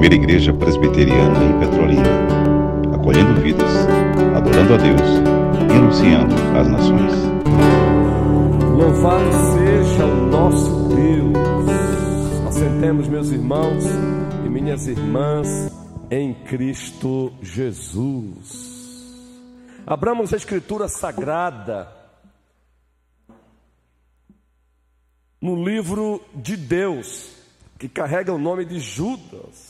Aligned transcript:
primeira 0.00 0.14
igreja 0.14 0.54
presbiteriana 0.54 1.44
em 1.44 1.60
Petrolina, 1.60 2.08
acolhendo 2.94 3.38
vidas, 3.42 3.70
adorando 4.34 4.72
a 4.72 4.76
Deus 4.78 5.00
e 5.68 5.76
anunciando 5.76 6.34
às 6.58 6.68
nações. 6.68 7.12
Louvado 8.78 9.30
seja 9.52 10.06
o 10.06 10.26
nosso 10.30 10.88
Deus. 10.88 11.36
Assentemos, 12.48 13.08
meus 13.08 13.28
irmãos 13.28 13.84
e 14.42 14.48
minhas 14.48 14.86
irmãs, 14.86 15.70
em 16.10 16.32
Cristo 16.32 17.34
Jesus. 17.42 18.80
Abramos 19.86 20.32
a 20.32 20.38
Escritura 20.38 20.88
Sagrada 20.88 21.92
no 25.38 25.62
livro 25.62 26.22
de 26.34 26.56
Deus, 26.56 27.32
que 27.78 27.86
carrega 27.86 28.32
o 28.32 28.38
nome 28.38 28.64
de 28.64 28.80
Judas. 28.80 29.69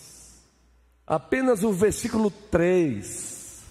Apenas 1.11 1.65
o 1.65 1.73
versículo 1.73 2.31
3. 2.31 3.65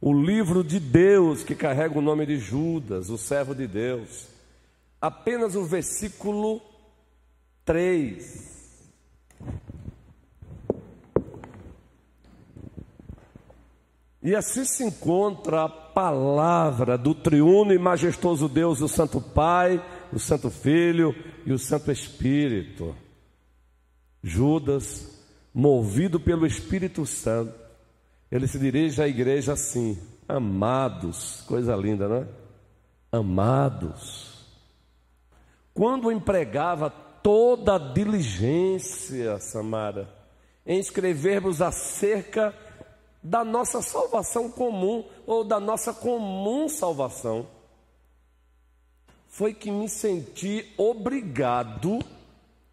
O 0.00 0.10
livro 0.10 0.64
de 0.64 0.80
Deus, 0.80 1.44
que 1.44 1.54
carrega 1.54 1.98
o 1.98 2.00
nome 2.00 2.24
de 2.24 2.38
Judas, 2.38 3.10
o 3.10 3.18
servo 3.18 3.54
de 3.54 3.66
Deus. 3.66 4.26
Apenas 4.98 5.54
o 5.54 5.66
versículo 5.66 6.62
3. 7.66 8.90
E 14.22 14.34
assim 14.34 14.64
se 14.64 14.82
encontra 14.82 15.64
a 15.64 15.68
palavra 15.68 16.96
do 16.96 17.14
triuno 17.14 17.74
e 17.74 17.78
majestoso 17.78 18.48
Deus, 18.48 18.80
o 18.80 18.88
Santo 18.88 19.20
Pai, 19.20 19.84
o 20.10 20.18
Santo 20.18 20.48
Filho 20.48 21.14
e 21.44 21.52
o 21.52 21.58
Santo 21.58 21.92
Espírito. 21.92 22.96
Judas, 24.22 25.11
movido 25.54 26.18
pelo 26.18 26.46
Espírito 26.46 27.04
Santo, 27.04 27.54
ele 28.30 28.46
se 28.46 28.58
dirige 28.58 29.02
à 29.02 29.08
igreja 29.08 29.52
assim: 29.52 29.98
amados, 30.28 31.42
coisa 31.46 31.76
linda, 31.76 32.08
não 32.08 32.16
é? 32.16 32.26
Amados. 33.12 34.32
Quando 35.74 36.10
empregava 36.10 36.90
toda 36.90 37.76
a 37.76 37.92
diligência, 37.92 39.38
Samara, 39.38 40.08
em 40.66 40.78
escrevermos 40.78 41.62
acerca 41.62 42.54
da 43.22 43.44
nossa 43.44 43.80
salvação 43.80 44.50
comum 44.50 45.04
ou 45.26 45.44
da 45.44 45.60
nossa 45.60 45.94
comum 45.94 46.68
salvação, 46.68 47.46
foi 49.28 49.54
que 49.54 49.70
me 49.70 49.88
senti 49.88 50.72
obrigado 50.76 52.00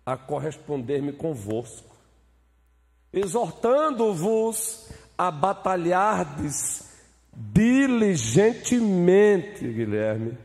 a 0.06 0.18
corresponder-me 0.18 1.14
convosco, 1.14 1.89
exortando-vos 3.12 4.88
a 5.18 5.32
batalhardes 5.32 6.88
diligentemente, 7.34 9.68
Guilherme, 9.68 10.38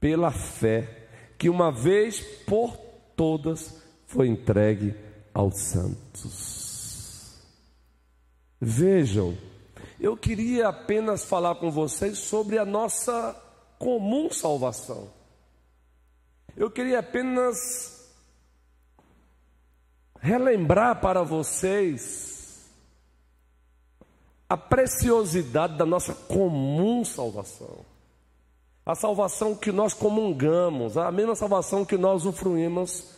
pela 0.00 0.30
fé 0.30 0.88
que 1.38 1.50
uma 1.50 1.70
vez 1.70 2.20
por 2.46 2.74
todas 3.14 3.82
foi 4.06 4.28
entregue 4.28 4.94
aos 5.34 5.60
santos. 5.60 6.64
Vejam, 8.60 9.36
eu 10.00 10.16
queria 10.16 10.68
apenas 10.68 11.24
falar 11.24 11.56
com 11.56 11.70
vocês 11.70 12.18
sobre 12.18 12.58
a 12.58 12.64
nossa 12.64 13.36
comum 13.78 14.30
salvação. 14.30 15.10
Eu 16.56 16.70
queria 16.70 17.00
apenas 17.00 17.95
relembrar 20.20 21.00
para 21.00 21.22
vocês 21.22 22.36
a 24.48 24.56
preciosidade 24.56 25.76
da 25.76 25.84
nossa 25.84 26.14
comum 26.14 27.04
salvação. 27.04 27.84
A 28.84 28.94
salvação 28.94 29.54
que 29.54 29.72
nós 29.72 29.92
comungamos, 29.92 30.96
a 30.96 31.10
mesma 31.10 31.34
salvação 31.34 31.84
que 31.84 31.96
nós 31.96 32.24
usufruímos. 32.24 33.10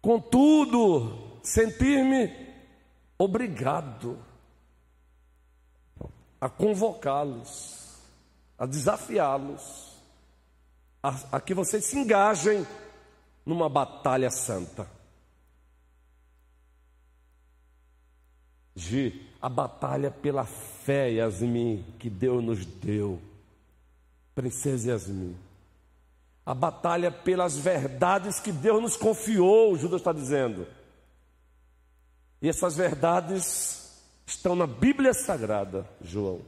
Contudo, 0.00 1.40
sentir-me 1.42 2.32
obrigado 3.18 4.16
a 6.40 6.48
convocá-los, 6.48 7.98
a 8.56 8.64
desafiá-los, 8.64 9.98
a, 11.02 11.14
a 11.32 11.40
que 11.40 11.52
vocês 11.52 11.84
se 11.84 11.98
engajem 11.98 12.64
numa 13.44 13.68
batalha 13.68 14.30
santa. 14.30 14.97
Gi, 18.78 19.28
a 19.42 19.48
batalha 19.48 20.10
pela 20.10 20.44
fé, 20.44 21.10
Yasmin, 21.10 21.84
que 21.98 22.08
Deus 22.08 22.42
nos 22.42 22.64
deu. 22.64 23.20
Princesa 24.34 24.92
Yasmin. 24.92 25.36
A 26.46 26.54
batalha 26.54 27.10
pelas 27.10 27.58
verdades 27.58 28.38
que 28.40 28.52
Deus 28.52 28.80
nos 28.80 28.96
confiou, 28.96 29.76
Judas 29.76 30.00
está 30.00 30.12
dizendo. 30.12 30.66
E 32.40 32.48
essas 32.48 32.76
verdades 32.76 34.00
estão 34.24 34.54
na 34.54 34.66
Bíblia 34.66 35.12
Sagrada, 35.12 35.84
João. 36.00 36.40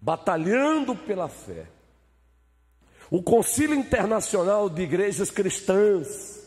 Batalhando 0.00 0.94
pela 0.94 1.28
fé. 1.28 1.66
O 3.10 3.22
Concílio 3.22 3.74
Internacional 3.74 4.68
de 4.68 4.82
Igrejas 4.82 5.30
Cristãs 5.30 6.45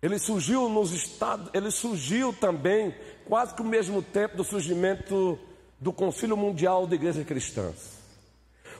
Ele 0.00 0.18
surgiu 0.18 0.68
nos 0.68 0.92
estados, 0.92 1.50
ele 1.52 1.70
surgiu 1.70 2.32
também 2.32 2.94
quase 3.26 3.54
que 3.54 3.62
ao 3.62 3.68
mesmo 3.68 4.00
tempo 4.00 4.36
do 4.36 4.44
surgimento 4.44 5.38
do 5.80 5.92
Concílio 5.92 6.36
Mundial 6.36 6.86
de 6.86 6.94
Igrejas 6.94 7.26
Cristãs. 7.26 7.98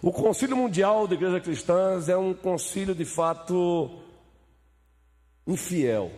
O 0.00 0.12
Concílio 0.12 0.56
Mundial 0.56 1.08
de 1.08 1.14
Igrejas 1.14 1.42
Cristãs 1.42 2.08
é 2.08 2.16
um 2.16 2.32
concílio 2.32 2.94
de 2.94 3.04
fato 3.04 3.90
infiel. 5.44 6.10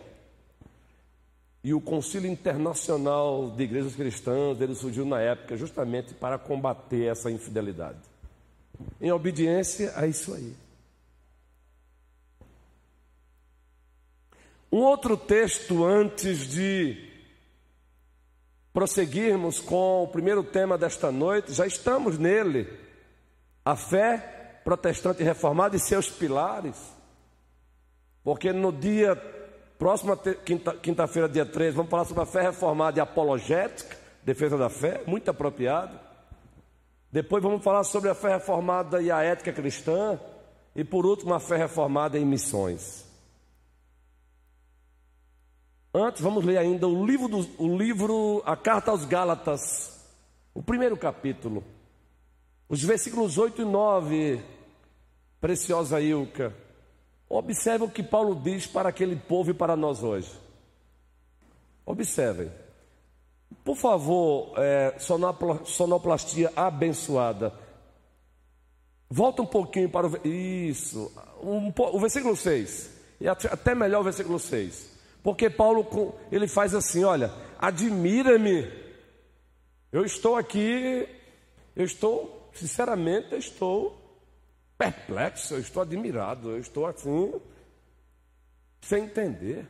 E 1.64 1.72
o 1.72 1.80
Concílio 1.80 2.30
Internacional 2.30 3.50
de 3.50 3.64
Igrejas 3.64 3.94
Cristãs, 3.94 4.60
ele 4.60 4.74
surgiu 4.74 5.06
na 5.06 5.20
época 5.20 5.56
justamente 5.56 6.12
para 6.12 6.38
combater 6.38 7.10
essa 7.10 7.30
infidelidade. 7.30 7.98
Em 9.00 9.10
obediência 9.12 9.92
a 9.96 10.06
isso 10.06 10.34
aí. 10.34 10.54
Um 14.72 14.82
outro 14.82 15.16
texto 15.16 15.84
antes 15.84 16.48
de 16.48 17.10
prosseguirmos 18.72 19.58
com 19.58 20.04
o 20.04 20.08
primeiro 20.08 20.44
tema 20.44 20.78
desta 20.78 21.10
noite, 21.10 21.53
já 21.53 21.66
estamos 21.66 22.19
nele. 22.19 22.69
A 23.64 23.75
fé 23.75 24.60
protestante 24.64 25.25
reformada 25.25 25.75
e 25.75 25.80
seus 25.80 26.09
pilares. 26.09 26.76
Porque 28.22 28.53
no 28.53 28.70
dia 28.72 29.16
próxima 29.76 30.16
quinta-feira, 30.80 31.28
dia 31.28 31.44
13, 31.44 31.76
vamos 31.76 31.91
falar 31.91 32.04
sobre 32.04 32.22
a 32.22 32.26
fé 32.26 32.42
reformada 32.42 32.98
e 32.98 33.00
apologética, 33.00 33.97
defesa 34.22 34.56
da 34.56 34.70
fé, 34.70 35.03
muito 35.04 35.28
apropriado. 35.30 35.98
Depois 37.10 37.42
vamos 37.42 37.64
falar 37.64 37.82
sobre 37.82 38.09
a 38.09 38.14
fé 38.14 38.34
reformada 38.34 39.03
e 39.03 39.10
a 39.10 39.20
ética 39.20 39.53
cristã. 39.53 40.20
E 40.76 40.84
por 40.84 41.04
último, 41.04 41.34
a 41.34 41.41
fé 41.41 41.56
reformada 41.56 42.16
em 42.16 42.25
missões. 42.25 43.09
Antes, 45.92 46.22
vamos 46.22 46.44
ler 46.44 46.56
ainda 46.56 46.86
o 46.86 47.04
livro, 47.04 47.26
do, 47.26 47.48
o 47.58 47.76
livro, 47.76 48.42
a 48.46 48.56
carta 48.56 48.92
aos 48.92 49.04
Gálatas, 49.04 50.00
o 50.54 50.62
primeiro 50.62 50.96
capítulo, 50.96 51.64
os 52.68 52.82
versículos 52.82 53.38
8 53.38 53.62
e 53.62 53.64
9. 53.64 54.40
Preciosa 55.40 56.00
Ilka, 56.00 56.54
observe 57.26 57.86
o 57.86 57.91
que 57.91 58.03
Paulo 58.03 58.34
diz 58.34 58.66
para 58.66 58.91
aquele 58.91 59.16
povo 59.16 59.50
e 59.50 59.54
para 59.54 59.74
nós 59.74 60.03
hoje. 60.03 60.30
Observem. 61.86 62.53
Por 63.65 63.74
favor, 63.74 64.53
é, 64.59 64.94
sonoplastia 65.65 66.53
abençoada. 66.54 67.54
Volta 69.09 69.42
um 69.42 69.47
pouquinho 69.47 69.88
para 69.88 70.06
o. 70.06 70.28
Isso. 70.28 71.10
Um, 71.42 71.72
o 71.74 71.98
versículo 71.98 72.36
6. 72.36 72.91
E 73.18 73.26
até 73.26 73.74
melhor 73.74 74.03
o 74.03 74.04
versículo 74.04 74.38
6. 74.38 74.99
Porque 75.22 75.50
Paulo 75.50 76.18
ele 76.30 76.48
faz 76.48 76.74
assim, 76.74 77.04
olha, 77.04 77.32
admira-me. 77.58 78.70
Eu 79.92 80.04
estou 80.04 80.36
aqui, 80.36 81.08
eu 81.76 81.84
estou, 81.84 82.50
sinceramente, 82.54 83.32
eu 83.32 83.38
estou 83.38 84.00
perplexo, 84.78 85.54
eu 85.54 85.60
estou 85.60 85.82
admirado, 85.82 86.50
eu 86.50 86.58
estou 86.58 86.86
assim, 86.86 87.32
sem 88.80 89.04
entender. 89.04 89.66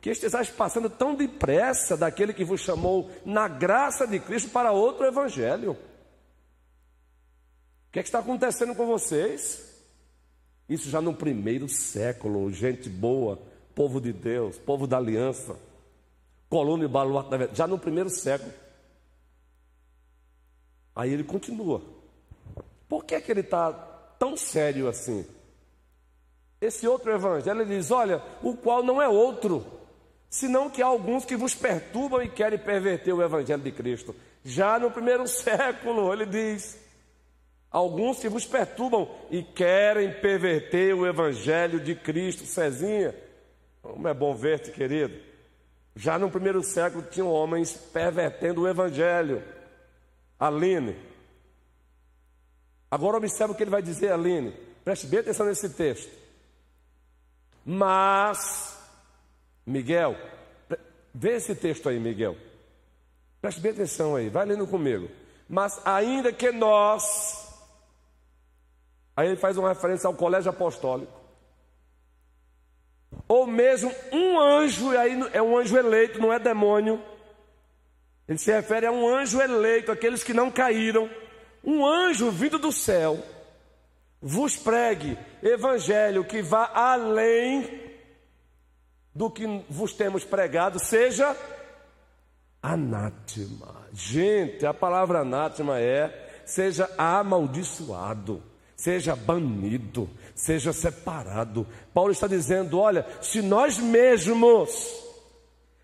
Que 0.00 0.10
estejais 0.10 0.50
passando 0.50 0.90
tão 0.90 1.14
depressa 1.14 1.96
daquele 1.96 2.32
que 2.32 2.44
vos 2.44 2.60
chamou 2.60 3.10
na 3.24 3.46
graça 3.46 4.06
de 4.06 4.18
Cristo 4.18 4.50
para 4.50 4.72
outro 4.72 5.06
evangelho. 5.06 5.72
O 5.72 5.76
que, 7.92 8.00
é 8.00 8.02
que 8.02 8.08
está 8.08 8.18
acontecendo 8.18 8.74
com 8.74 8.86
vocês? 8.86 9.70
Isso 10.68 10.88
já 10.88 11.00
no 11.00 11.14
primeiro 11.14 11.68
século, 11.68 12.50
gente 12.50 12.88
boa, 12.88 13.38
povo 13.74 14.00
de 14.00 14.12
Deus, 14.12 14.58
povo 14.58 14.86
da 14.86 14.96
aliança, 14.96 15.56
coluna 16.48 16.84
e 16.84 16.88
baluarte 16.88 17.54
já 17.54 17.66
no 17.66 17.78
primeiro 17.78 18.10
século. 18.10 18.52
Aí 20.94 21.12
ele 21.12 21.24
continua. 21.24 21.82
Por 22.88 23.04
que, 23.04 23.14
é 23.14 23.20
que 23.20 23.30
ele 23.30 23.40
está 23.40 23.72
tão 24.18 24.36
sério 24.36 24.88
assim? 24.88 25.26
Esse 26.60 26.86
outro 26.86 27.10
evangelho 27.10 27.62
ele 27.62 27.76
diz: 27.76 27.90
olha, 27.90 28.22
o 28.42 28.56
qual 28.56 28.82
não 28.82 29.00
é 29.00 29.08
outro, 29.08 29.64
senão 30.28 30.70
que 30.70 30.82
há 30.82 30.86
alguns 30.86 31.24
que 31.24 31.36
vos 31.36 31.54
perturbam 31.54 32.22
e 32.22 32.28
querem 32.28 32.58
perverter 32.58 33.14
o 33.14 33.22
evangelho 33.22 33.62
de 33.62 33.72
Cristo. 33.72 34.14
Já 34.44 34.78
no 34.78 34.90
primeiro 34.90 35.26
século, 35.28 36.12
ele 36.12 36.26
diz: 36.26 36.78
alguns 37.70 38.18
que 38.18 38.28
vos 38.28 38.44
perturbam 38.44 39.08
e 39.30 39.42
querem 39.42 40.12
perverter 40.20 40.94
o 40.94 41.06
evangelho 41.06 41.80
de 41.80 41.94
Cristo. 41.94 42.44
Cezinha, 42.44 43.14
como 43.82 44.08
é 44.08 44.14
bom 44.14 44.34
ver-te, 44.34 44.70
querido. 44.70 45.20
Já 45.94 46.18
no 46.18 46.30
primeiro 46.30 46.62
século 46.62 47.02
tinham 47.02 47.30
homens 47.30 47.72
pervertendo 47.74 48.62
o 48.62 48.68
evangelho. 48.68 49.42
Aline. 50.38 50.96
Agora 52.90 53.16
observe 53.16 53.52
o 53.52 53.56
que 53.56 53.62
ele 53.62 53.70
vai 53.70 53.82
dizer, 53.82 54.12
Aline. 54.12 54.52
Preste 54.84 55.06
bem 55.06 55.20
atenção 55.20 55.46
nesse 55.46 55.68
texto. 55.70 56.10
Mas, 57.64 58.76
Miguel, 59.64 60.16
vê 61.14 61.36
esse 61.36 61.54
texto 61.54 61.88
aí, 61.88 61.98
Miguel. 61.98 62.36
Preste 63.40 63.60
bem 63.60 63.72
atenção 63.72 64.16
aí, 64.16 64.28
vai 64.28 64.44
lendo 64.46 64.66
comigo. 64.66 65.08
Mas 65.48 65.80
ainda 65.84 66.32
que 66.32 66.50
nós, 66.50 67.54
aí 69.16 69.28
ele 69.28 69.36
faz 69.36 69.56
uma 69.56 69.68
referência 69.68 70.06
ao 70.06 70.14
colégio 70.14 70.50
apostólico, 70.50 71.12
ou 73.32 73.46
mesmo 73.46 73.90
um 74.12 74.38
anjo, 74.38 74.92
e 74.92 74.96
aí 74.98 75.30
é 75.32 75.40
um 75.40 75.56
anjo 75.56 75.74
eleito, 75.74 76.20
não 76.20 76.30
é 76.30 76.38
demônio. 76.38 77.02
Ele 78.28 78.36
se 78.36 78.52
refere 78.52 78.84
a 78.84 78.92
um 78.92 79.08
anjo 79.08 79.40
eleito, 79.40 79.90
aqueles 79.90 80.22
que 80.22 80.34
não 80.34 80.50
caíram. 80.50 81.08
Um 81.64 81.86
anjo 81.86 82.30
vindo 82.30 82.58
do 82.58 82.70
céu 82.70 83.18
vos 84.20 84.54
pregue 84.54 85.16
evangelho 85.42 86.26
que 86.26 86.42
vá 86.42 86.70
além 86.74 87.80
do 89.14 89.30
que 89.30 89.46
vos 89.66 89.94
temos 89.94 90.26
pregado, 90.26 90.78
seja 90.78 91.34
anátema. 92.62 93.86
Gente, 93.94 94.66
a 94.66 94.74
palavra 94.74 95.20
anátema 95.20 95.80
é 95.80 96.42
seja 96.44 96.86
amaldiçoado, 96.98 98.42
seja 98.76 99.16
banido, 99.16 100.10
seja 100.34 100.72
separado. 100.72 101.66
Paulo 101.92 102.12
está 102.12 102.26
dizendo: 102.26 102.78
olha, 102.78 103.06
se 103.20 103.42
nós 103.42 103.78
mesmos, 103.78 104.70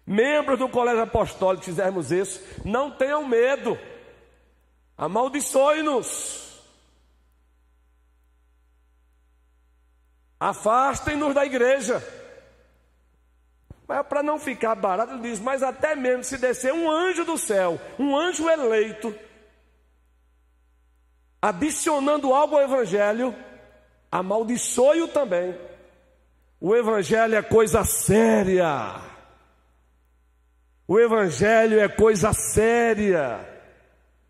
membros 0.06 0.58
do 0.58 0.68
colégio 0.68 1.02
apostólico, 1.02 1.64
fizermos 1.64 2.10
isso, 2.10 2.42
não 2.64 2.90
tenham 2.90 3.26
medo, 3.26 3.78
amaldiçoe-nos. 4.96 6.46
Afastem-nos 10.40 11.34
da 11.34 11.44
igreja. 11.44 12.02
Mas 13.88 14.06
para 14.06 14.22
não 14.22 14.38
ficar 14.38 14.74
barato, 14.74 15.14
ele 15.14 15.22
diz: 15.22 15.40
Mas 15.40 15.62
até 15.62 15.96
mesmo 15.96 16.22
se 16.22 16.36
descer 16.36 16.72
um 16.72 16.90
anjo 16.90 17.24
do 17.24 17.38
céu, 17.38 17.80
um 17.98 18.14
anjo 18.14 18.48
eleito, 18.48 19.14
adicionando 21.40 22.34
algo 22.34 22.54
ao 22.54 22.62
Evangelho, 22.62 23.34
amaldiçoe-o 24.10 25.08
também. 25.08 25.54
O 26.60 26.74
Evangelho 26.74 27.36
é 27.36 27.42
coisa 27.42 27.84
séria. 27.84 29.00
O 30.86 30.98
Evangelho 30.98 31.78
é 31.78 31.88
coisa 31.88 32.32
séria. 32.32 33.46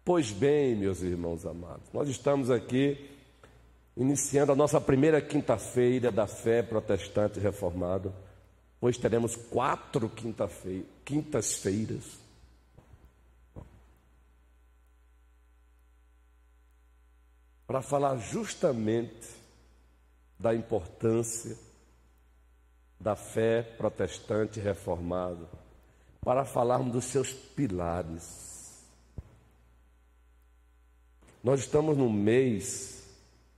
Pois 0.05 0.31
bem, 0.31 0.75
meus 0.75 1.03
irmãos 1.03 1.47
amados, 1.47 1.93
nós 1.93 2.09
estamos 2.09 2.51
aqui 2.51 3.11
iniciando 3.97 4.53
a 4.53 4.57
nossa 4.57 4.81
primeira 4.81 5.21
quinta-feira 5.21 6.11
da 6.11 6.27
fé 6.27 6.63
protestante 6.63 7.41
reformada. 7.41 8.13
Hoje 8.81 8.99
teremos 8.99 9.35
quatro 9.35 10.11
quintas-feiras. 11.05 12.05
Para 17.67 17.83
falar 17.83 18.17
justamente 18.17 19.38
da 20.39 20.55
importância 20.55 21.57
da 23.01 23.15
fé 23.15 23.63
protestante 23.63 24.59
reformada, 24.61 25.47
para 26.21 26.45
falarmos 26.45 26.93
dos 26.93 27.05
seus 27.05 27.33
pilares. 27.33 28.83
Nós 31.43 31.61
estamos 31.61 31.97
no 31.97 32.11
mês 32.11 32.99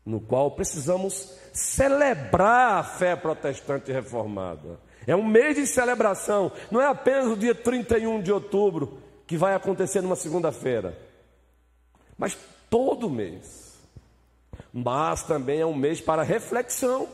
no 0.04 0.20
qual 0.20 0.50
precisamos 0.50 1.36
celebrar 1.52 2.78
a 2.78 2.84
fé 2.84 3.16
protestante 3.16 3.90
reformada. 3.92 4.78
É 5.06 5.16
um 5.16 5.24
mês 5.24 5.56
de 5.56 5.66
celebração, 5.66 6.52
não 6.70 6.80
é 6.80 6.86
apenas 6.86 7.26
o 7.26 7.36
dia 7.36 7.54
31 7.54 8.20
de 8.22 8.32
outubro, 8.32 8.98
que 9.26 9.36
vai 9.36 9.54
acontecer 9.54 10.00
numa 10.00 10.16
segunda-feira, 10.16 10.96
mas 12.18 12.36
todo 12.68 13.08
mês. 13.08 13.69
Mas 14.72 15.22
também 15.22 15.60
é 15.60 15.66
um 15.66 15.74
mês 15.74 16.00
para 16.00 16.22
reflexão. 16.22 17.08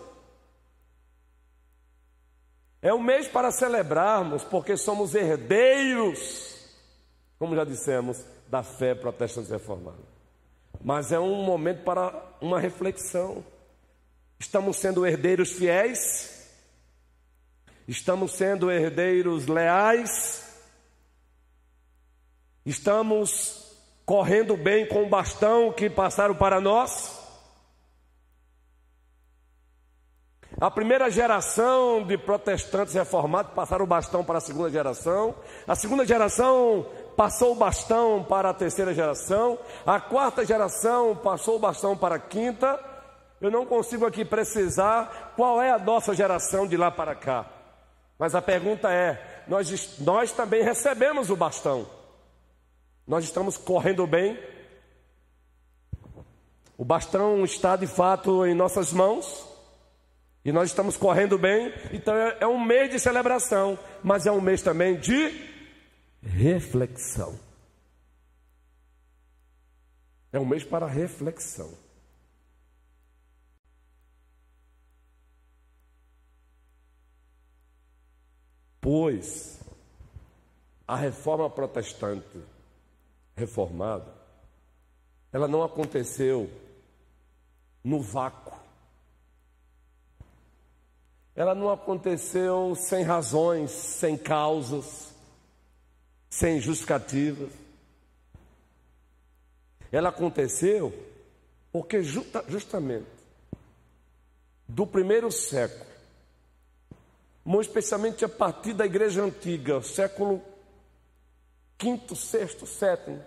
É 2.82 2.92
um 2.92 3.02
mês 3.02 3.26
para 3.26 3.50
celebrarmos, 3.50 4.44
porque 4.44 4.76
somos 4.76 5.14
herdeiros, 5.14 6.54
como 7.38 7.56
já 7.56 7.64
dissemos, 7.64 8.24
da 8.48 8.62
fé 8.62 8.94
protestante 8.94 9.50
reformada. 9.50 9.98
Mas 10.84 11.10
é 11.10 11.18
um 11.18 11.42
momento 11.42 11.82
para 11.82 12.14
uma 12.40 12.60
reflexão. 12.60 13.44
Estamos 14.38 14.76
sendo 14.76 15.06
herdeiros 15.06 15.52
fiéis? 15.52 16.48
Estamos 17.88 18.32
sendo 18.32 18.70
herdeiros 18.70 19.46
leais? 19.46 20.44
Estamos 22.64 23.74
correndo 24.04 24.56
bem 24.56 24.86
com 24.86 25.04
o 25.04 25.08
bastão 25.08 25.72
que 25.72 25.88
passaram 25.88 26.34
para 26.34 26.60
nós? 26.60 27.15
A 30.58 30.70
primeira 30.70 31.10
geração 31.10 32.02
de 32.02 32.16
protestantes 32.16 32.94
reformados 32.94 33.52
passaram 33.52 33.84
o 33.84 33.86
bastão 33.88 34.24
para 34.24 34.38
a 34.38 34.40
segunda 34.40 34.70
geração. 34.70 35.34
A 35.68 35.74
segunda 35.74 36.06
geração 36.06 36.86
passou 37.14 37.52
o 37.52 37.54
bastão 37.54 38.24
para 38.24 38.48
a 38.48 38.54
terceira 38.54 38.94
geração. 38.94 39.58
A 39.84 40.00
quarta 40.00 40.46
geração 40.46 41.14
passou 41.14 41.56
o 41.56 41.58
bastão 41.58 41.94
para 41.94 42.14
a 42.14 42.18
quinta. 42.18 42.80
Eu 43.38 43.50
não 43.50 43.66
consigo 43.66 44.06
aqui 44.06 44.24
precisar 44.24 45.34
qual 45.36 45.60
é 45.60 45.70
a 45.70 45.78
nossa 45.78 46.14
geração 46.14 46.66
de 46.66 46.74
lá 46.74 46.90
para 46.90 47.14
cá. 47.14 47.44
Mas 48.18 48.34
a 48.34 48.40
pergunta 48.40 48.90
é: 48.90 49.42
nós, 49.46 49.98
nós 49.98 50.32
também 50.32 50.62
recebemos 50.62 51.28
o 51.28 51.36
bastão, 51.36 51.86
nós 53.06 53.24
estamos 53.24 53.58
correndo 53.58 54.06
bem? 54.06 54.38
O 56.78 56.84
bastão 56.84 57.44
está 57.44 57.76
de 57.76 57.86
fato 57.86 58.46
em 58.46 58.54
nossas 58.54 58.90
mãos 58.90 59.55
e 60.46 60.52
nós 60.52 60.70
estamos 60.70 60.96
correndo 60.96 61.36
bem, 61.36 61.74
então 61.92 62.14
é, 62.14 62.36
é 62.42 62.46
um 62.46 62.64
mês 62.64 62.88
de 62.88 63.00
celebração, 63.00 63.76
mas 64.00 64.26
é 64.26 64.30
um 64.30 64.40
mês 64.40 64.62
também 64.62 64.96
de 64.96 65.28
reflexão. 66.22 67.36
É 70.32 70.38
um 70.38 70.46
mês 70.46 70.62
para 70.62 70.86
reflexão. 70.86 71.76
Pois 78.80 79.58
a 80.86 80.94
reforma 80.94 81.50
protestante 81.50 82.40
reformada, 83.34 84.14
ela 85.32 85.48
não 85.48 85.64
aconteceu 85.64 86.48
no 87.82 88.00
vácuo. 88.00 88.65
Ela 91.36 91.54
não 91.54 91.70
aconteceu 91.70 92.74
sem 92.74 93.04
razões, 93.04 93.70
sem 93.70 94.16
causas, 94.16 95.14
sem 96.30 96.58
justificativas. 96.60 97.52
Ela 99.92 100.08
aconteceu 100.08 100.92
porque 101.70 102.02
justamente 102.02 103.06
do 104.66 104.86
primeiro 104.86 105.30
século 105.30 105.86
muito 107.46 107.68
especialmente 107.68 108.24
a 108.24 108.28
partir 108.28 108.72
da 108.72 108.84
igreja 108.84 109.22
antiga, 109.22 109.80
século 109.80 110.42
V, 111.80 112.00
VI, 112.10 112.46
VII, 112.64 113.20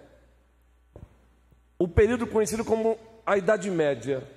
o 1.77 1.87
período 1.87 2.27
conhecido 2.27 2.65
como 2.65 2.97
a 3.25 3.37
Idade 3.37 3.71
Média, 3.71 4.27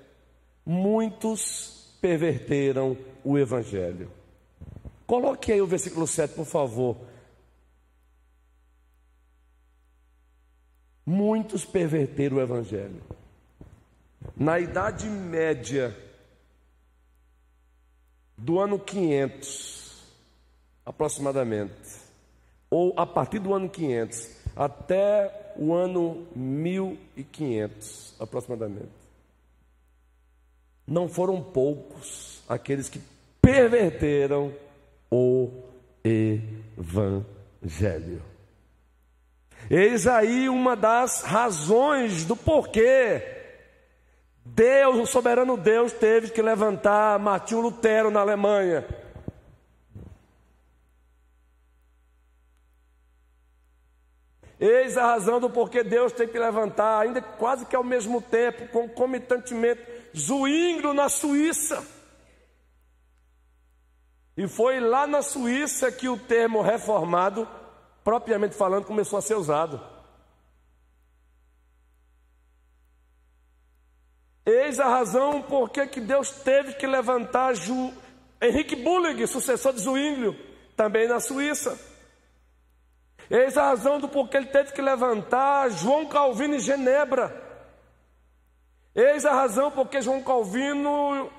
muitos 0.65 1.82
perverteram 2.03 2.99
o 3.25 3.39
Evangelho. 3.39 4.11
Coloque 5.07 5.53
aí 5.53 5.63
o 5.63 5.67
versículo 5.67 6.07
7, 6.07 6.35
por 6.35 6.45
favor. 6.45 6.97
Muitos 11.07 11.65
perverteram 11.65 12.39
o 12.39 12.41
Evangelho. 12.41 13.01
Na 14.37 14.59
Idade 14.59 15.07
Média 15.09 15.97
do 18.37 18.59
ano 18.59 18.79
500, 18.81 20.03
aproximadamente, 20.85 22.03
ou 22.69 22.93
a 22.97 23.07
partir 23.07 23.39
do 23.39 23.55
ano 23.55 23.69
500 23.69 24.29
até 24.57 25.55
o 25.57 25.73
ano 25.73 26.27
1500, 26.35 28.17
aproximadamente, 28.19 29.02
não 30.93 31.09
foram 31.09 31.43
poucos 31.43 32.43
aqueles 32.47 32.89
que 32.91 33.01
perverteram 33.41 34.53
o 35.11 35.51
Evangelho. 36.77 38.23
Eis 39.71 40.07
aí 40.07 40.51
uma 40.51 40.77
das 40.77 41.23
razões 41.23 42.27
do 42.27 42.37
porquê 42.37 43.23
Deus, 44.45 44.99
o 44.99 45.07
soberano 45.07 45.57
Deus, 45.57 45.95
teve 45.95 46.29
que 46.31 46.43
levantar 46.43 47.19
Martinho 47.19 47.63
Lutero 47.63 48.11
na 48.11 48.21
Alemanha. 48.21 48.85
Eis 54.61 54.97
a 54.99 55.07
razão 55.07 55.41
do 55.41 55.49
porquê 55.49 55.83
Deus 55.83 56.13
tem 56.13 56.29
que 56.29 56.39
levantar, 56.39 57.01
ainda 57.01 57.21
quase 57.23 57.65
que 57.65 57.75
ao 57.75 57.83
mesmo 57.83 58.21
tempo, 58.21 58.69
concomitantemente, 58.69 59.92
Zwinglio 60.17 60.93
na 60.93 61.09
Suíça. 61.09 61.87
E 64.37 64.49
foi 64.49 64.81
lá 64.81 65.07
na 65.07 65.23
Suíça 65.23 65.93
que 65.93 66.09
o 66.09 66.19
termo 66.19 66.63
reformado 66.63 67.47
propriamente 68.05 68.55
falando, 68.55 68.85
começou 68.85 69.19
a 69.19 69.23
ser 69.23 69.35
usado. 69.35 69.81
Eis 74.45 74.81
a 74.81 74.89
razão 74.89 75.41
por 75.41 75.71
que 75.71 76.01
Deus 76.01 76.31
teve 76.31 76.75
que 76.75 76.87
levantar 76.87 77.55
Ju, 77.55 77.93
Henrique 78.41 78.75
Bullig, 78.75 79.27
sucessor 79.27 79.73
de 79.73 79.81
Zwinglio, 79.81 80.37
também 80.77 81.07
na 81.07 81.21
Suíça. 81.21 81.79
Eis 83.31 83.57
a 83.57 83.69
razão 83.69 84.01
do 84.01 84.09
porquê 84.09 84.37
ele 84.37 84.47
teve 84.47 84.73
que 84.73 84.83
levantar 84.83 85.71
João 85.71 86.07
Calvino 86.07 86.57
em 86.57 86.61
Genebra. 86.61 87.52
Eis 88.95 89.25
a 89.25 89.33
razão 89.33 89.71
porque 89.71 90.03
João 90.03 90.23
Calvino 90.23 91.31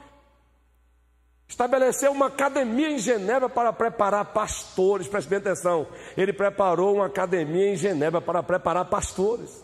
Estabeleceu 1.53 2.11
uma 2.11 2.27
academia 2.27 2.89
em 2.89 2.97
Genebra 2.97 3.47
para 3.47 3.71
preparar 3.71 4.25
pastores, 4.25 5.07
preste 5.07 5.27
bem 5.27 5.37
atenção. 5.37 5.87
Ele 6.17 6.33
preparou 6.33 6.95
uma 6.95 7.05
academia 7.05 7.71
em 7.71 7.75
Genebra 7.75 8.19
para 8.19 8.41
preparar 8.41 8.85
pastores. 8.85 9.63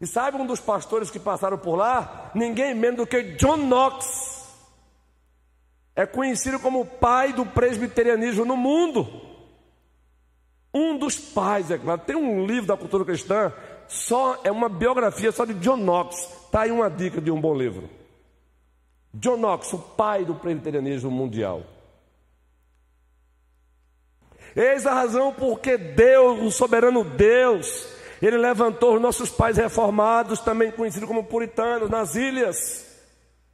E 0.00 0.06
sabe 0.06 0.36
um 0.36 0.44
dos 0.46 0.58
pastores 0.58 1.12
que 1.12 1.20
passaram 1.20 1.56
por 1.56 1.76
lá? 1.76 2.32
Ninguém 2.34 2.74
menos 2.74 2.96
do 2.96 3.06
que 3.06 3.22
John 3.36 3.56
Knox. 3.56 4.48
É 5.94 6.06
conhecido 6.06 6.58
como 6.58 6.80
o 6.80 6.86
pai 6.86 7.32
do 7.32 7.46
presbiterianismo 7.46 8.44
no 8.44 8.56
mundo. 8.56 9.08
Um 10.74 10.98
dos 10.98 11.18
pais, 11.18 11.70
é 11.70 11.78
claro. 11.78 12.00
Tem 12.04 12.16
um 12.16 12.46
livro 12.46 12.66
da 12.66 12.76
cultura 12.76 13.04
cristã, 13.04 13.52
só 13.88 14.38
é 14.44 14.52
uma 14.52 14.68
biografia 14.68 15.32
só 15.32 15.44
de 15.44 15.54
John 15.54 15.78
Knox. 15.78 16.16
Está 16.44 16.62
aí 16.62 16.70
uma 16.70 16.90
dica 16.90 17.20
de 17.20 17.30
um 17.30 17.40
bom 17.40 17.54
livro. 17.54 17.88
John 19.14 19.38
Knox, 19.38 19.72
o 19.72 19.78
pai 19.78 20.24
do 20.24 20.34
presbiterianismo 20.34 21.10
mundial. 21.10 21.62
Eis 24.54 24.86
a 24.86 24.92
razão 24.92 25.32
porque 25.32 25.76
Deus, 25.76 26.40
o 26.40 26.50
soberano 26.50 27.02
Deus, 27.04 27.88
ele 28.20 28.36
levantou 28.36 28.96
os 28.96 29.00
nossos 29.00 29.30
pais 29.30 29.56
reformados, 29.56 30.40
também 30.40 30.70
conhecidos 30.70 31.08
como 31.08 31.24
puritanos, 31.24 31.88
nas 31.88 32.14
ilhas 32.14 32.86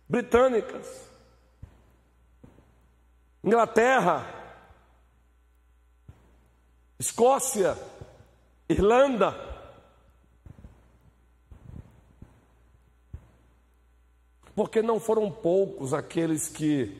britânicas, 0.08 1.04
Inglaterra, 3.42 4.26
Escócia, 6.98 7.76
Irlanda, 8.68 9.53
porque 14.54 14.82
não 14.82 15.00
foram 15.00 15.30
poucos 15.30 15.92
aqueles 15.92 16.48
que, 16.48 16.96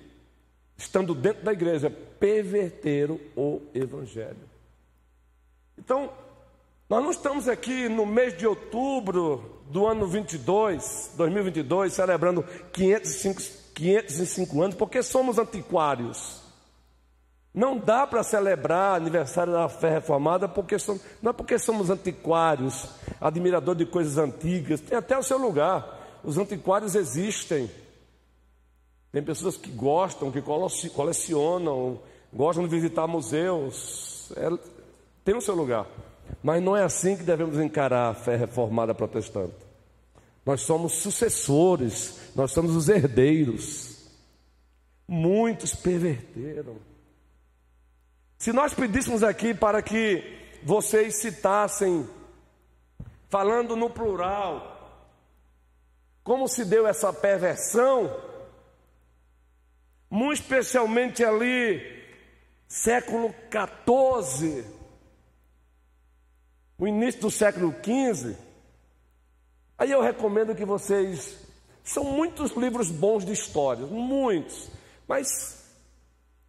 estando 0.77 1.15
dentro 1.15 1.45
da 1.45 1.53
igreja, 1.53 1.91
perverteram 1.91 3.19
o 3.37 3.61
Evangelho. 3.75 4.49
Então, 5.79 6.11
nós 6.89 7.03
não 7.03 7.11
estamos 7.11 7.49
aqui 7.49 7.89
no 7.89 8.05
mês 8.05 8.37
de 8.37 8.47
outubro 8.47 9.61
do 9.71 9.87
ano 9.87 10.07
22, 10.07 11.13
2022, 11.17 11.93
celebrando 11.93 12.45
505, 12.73 13.43
505 13.75 14.63
anos, 14.63 14.77
porque 14.77 15.03
somos 15.03 15.39
antiquários. 15.39 16.43
Não 17.55 17.79
dá 17.79 18.05
para 18.05 18.25
celebrar 18.25 18.97
aniversário 18.97 19.53
da 19.53 19.69
fé 19.69 19.91
reformada 19.91 20.49
porque 20.49 20.77
somos, 20.77 21.01
não 21.23 21.31
é 21.31 21.33
porque 21.33 21.57
somos 21.57 21.89
antiquários, 21.89 22.89
admirador 23.21 23.77
de 23.77 23.87
coisas 23.87 24.19
antigas, 24.19 24.81
tem 24.81 24.99
até 24.99 25.17
o 25.17 25.23
seu 25.23 25.39
lugar. 25.39 25.94
Os 26.25 26.39
antiquários 26.39 26.95
existem. 26.95 27.71
Tem 29.13 29.23
pessoas 29.23 29.57
que 29.57 29.71
gostam, 29.71 30.33
que 30.33 30.41
colecionam, 30.41 32.01
gostam 32.33 32.65
de 32.65 32.71
visitar 32.71 33.07
museus. 33.07 34.33
É, 34.37 34.49
tem 35.25 35.37
o 35.37 35.41
seu 35.41 35.55
lugar. 35.55 35.87
Mas 36.43 36.63
não 36.63 36.77
é 36.77 36.83
assim 36.83 37.17
que 37.17 37.23
devemos 37.23 37.59
encarar 37.59 38.11
a 38.11 38.15
fé 38.15 38.37
reformada 38.37 38.95
protestante. 38.95 39.55
Nós 40.45 40.63
somos 40.63 40.95
sucessores, 40.95 42.33
nós 42.35 42.51
somos 42.51 42.75
os 42.75 42.89
herdeiros. 42.89 43.95
Muitos 45.07 45.75
perverteram. 45.75 46.77
Se 48.39 48.53
nós 48.53 48.75
pedíssemos 48.75 49.23
aqui 49.23 49.55
para 49.55 49.81
que 49.81 50.23
vocês 50.63 51.17
citassem, 51.17 52.09
falando 53.29 53.77
no 53.77 53.89
plural, 53.89 54.74
como 56.25 56.49
se 56.49 56.65
deu 56.65 56.87
essa 56.87 57.13
perversão, 57.13 58.11
muito 60.09 60.41
especialmente 60.41 61.23
ali, 61.23 61.83
século 62.67 63.35
XIV, 63.51 64.65
o 66.79 66.89
início 66.89 67.21
do 67.21 67.31
século 67.31 67.75
XV. 67.85 68.35
Aí 69.77 69.91
eu 69.91 70.01
recomendo 70.01 70.55
que 70.55 70.65
vocês. 70.65 71.45
São 71.85 72.03
muitos 72.03 72.53
livros 72.53 72.91
bons 72.91 73.27
de 73.27 73.33
histórias, 73.33 73.91
muitos, 73.91 74.71
mas 75.07 75.63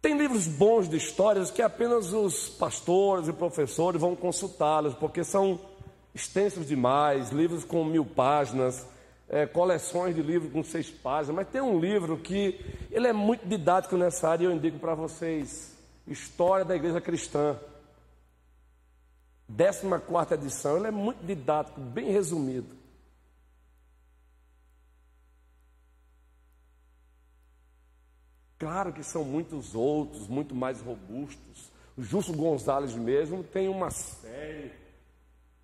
tem 0.00 0.16
livros 0.16 0.46
bons 0.46 0.88
de 0.88 0.96
histórias 0.96 1.50
que 1.50 1.60
apenas 1.60 2.14
os 2.14 2.48
pastores 2.48 3.28
e 3.28 3.34
professores 3.34 4.00
vão 4.00 4.16
consultá-los, 4.16 4.94
porque 4.94 5.22
são 5.22 5.60
extensos 6.14 6.66
demais 6.66 7.28
livros 7.28 7.66
com 7.66 7.84
mil 7.84 8.06
páginas 8.06 8.86
é, 9.28 9.46
coleções 9.46 10.14
de 10.14 10.22
livros 10.22 10.52
com 10.52 10.62
seis 10.62 10.90
páginas, 10.90 11.36
mas 11.36 11.48
tem 11.48 11.60
um 11.60 11.78
livro 11.78 12.16
que 12.18 12.60
ele 12.90 13.06
é 13.06 13.12
muito 13.12 13.46
didático 13.46 13.96
nessa 13.96 14.28
área 14.28 14.44
e 14.44 14.46
eu 14.46 14.52
indico 14.52 14.78
para 14.78 14.94
vocês. 14.94 15.76
História 16.06 16.64
da 16.64 16.76
Igreja 16.76 17.00
Cristã. 17.00 17.58
14 19.48 20.34
edição, 20.34 20.76
ele 20.76 20.88
é 20.88 20.90
muito 20.90 21.24
didático, 21.24 21.80
bem 21.80 22.10
resumido. 22.10 22.74
Claro 28.58 28.92
que 28.92 29.04
são 29.04 29.22
muitos 29.24 29.74
outros, 29.74 30.26
muito 30.28 30.54
mais 30.54 30.80
robustos. 30.80 31.70
O 31.96 32.02
Justo 32.02 32.32
Gonzalez 32.32 32.94
mesmo 32.94 33.44
tem 33.44 33.68
uma 33.68 33.90
série, 33.90 34.72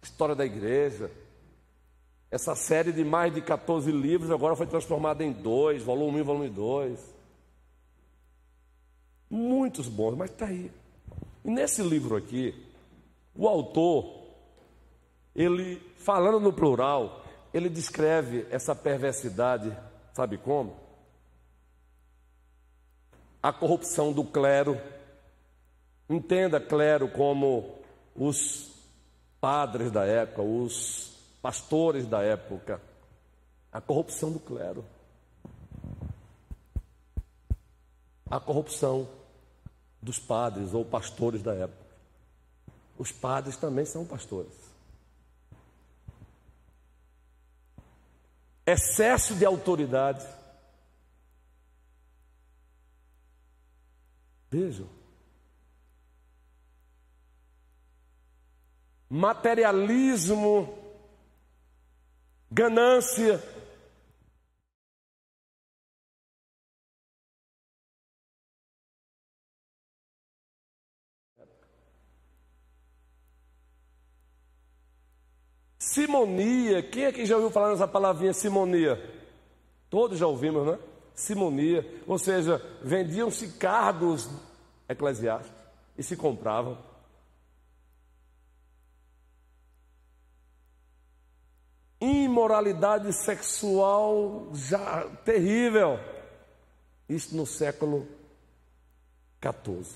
História 0.02 0.34
da 0.34 0.44
Igreja. 0.44 1.10
Essa 2.32 2.54
série 2.54 2.92
de 2.92 3.04
mais 3.04 3.34
de 3.34 3.42
14 3.42 3.92
livros 3.92 4.30
agora 4.30 4.56
foi 4.56 4.66
transformada 4.66 5.22
em 5.22 5.30
dois, 5.30 5.82
volume 5.82 6.16
1 6.16 6.18
e 6.20 6.22
volume 6.22 6.48
2. 6.48 7.14
Muitos 9.28 9.86
bons, 9.86 10.16
mas 10.16 10.30
está 10.30 10.46
aí. 10.46 10.72
E 11.44 11.50
nesse 11.50 11.82
livro 11.82 12.16
aqui, 12.16 12.54
o 13.36 13.46
autor, 13.46 14.30
ele, 15.36 15.76
falando 15.98 16.40
no 16.40 16.54
plural, 16.54 17.22
ele 17.52 17.68
descreve 17.68 18.46
essa 18.50 18.74
perversidade, 18.74 19.76
sabe 20.14 20.38
como? 20.38 20.74
A 23.42 23.52
corrupção 23.52 24.10
do 24.10 24.24
clero. 24.24 24.80
Entenda 26.08 26.58
clero 26.58 27.08
como 27.08 27.78
os 28.16 28.72
padres 29.38 29.90
da 29.90 30.06
época, 30.06 30.40
os 30.40 31.11
pastores 31.42 32.06
da 32.06 32.22
época, 32.22 32.80
a 33.70 33.80
corrupção 33.80 34.32
do 34.32 34.40
clero. 34.40 34.84
a 38.32 38.40
corrupção 38.40 39.06
dos 40.00 40.18
padres 40.18 40.72
ou 40.72 40.86
pastores 40.86 41.42
da 41.42 41.54
época. 41.54 41.84
Os 42.96 43.12
padres 43.12 43.58
também 43.58 43.84
são 43.84 44.06
pastores. 44.06 44.54
Excesso 48.64 49.34
de 49.34 49.44
autoridade. 49.44 50.26
Vejam. 54.50 54.88
Materialismo, 59.10 60.81
ganância. 62.52 63.42
Simonia, 75.78 76.82
quem 76.82 77.06
aqui 77.06 77.26
já 77.26 77.36
ouviu 77.36 77.50
falar 77.50 77.70
nessa 77.70 77.88
palavrinha 77.88 78.32
simonia? 78.32 78.98
Todos 79.90 80.18
já 80.18 80.26
ouvimos, 80.26 80.66
né? 80.66 80.78
Simonia, 81.14 82.02
ou 82.06 82.18
seja, 82.18 82.62
vendiam-se 82.82 83.48
cargos 83.58 84.28
eclesiásticos 84.88 85.60
e 85.98 86.02
se 86.02 86.16
compravam. 86.16 86.91
Imoralidade 92.32 93.12
sexual 93.12 94.48
já 94.54 95.06
terrível. 95.22 96.00
Isso 97.06 97.36
no 97.36 97.44
século 97.46 98.08
14. 99.38 99.94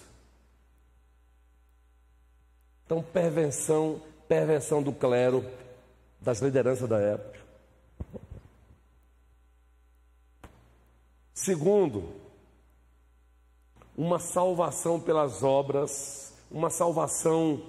Então, 2.84 3.02
perversão, 3.02 4.02
perversão 4.28 4.82
do 4.82 4.92
clero, 4.92 5.50
das 6.20 6.42
lideranças 6.42 6.86
da 6.86 6.98
época. 6.98 7.40
Segundo, 11.32 12.12
uma 13.96 14.18
salvação 14.18 15.00
pelas 15.00 15.42
obras, 15.42 16.34
uma 16.50 16.68
salvação, 16.68 17.62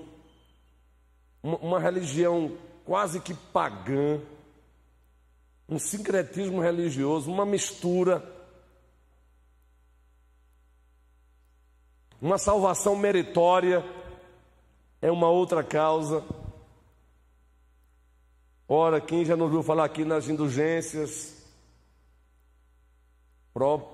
uma 1.42 1.80
religião 1.80 2.58
quase 2.84 3.22
que 3.22 3.34
pagã, 3.34 4.20
um 5.70 5.78
sincretismo 5.78 6.62
religioso, 6.62 7.30
uma 7.30 7.46
mistura, 7.46 8.24
uma 12.22 12.38
salvação 12.38 12.96
meritória 12.96 13.84
é 15.02 15.12
uma 15.12 15.30
outra 15.30 15.64
causa. 15.64 16.24
Ora, 18.68 19.02
quem 19.02 19.26
já 19.26 19.36
não 19.36 19.46
ouviu 19.46 19.62
falar 19.62 19.86
aqui 19.86 20.06
nas 20.06 20.28
indulgências 20.28 21.36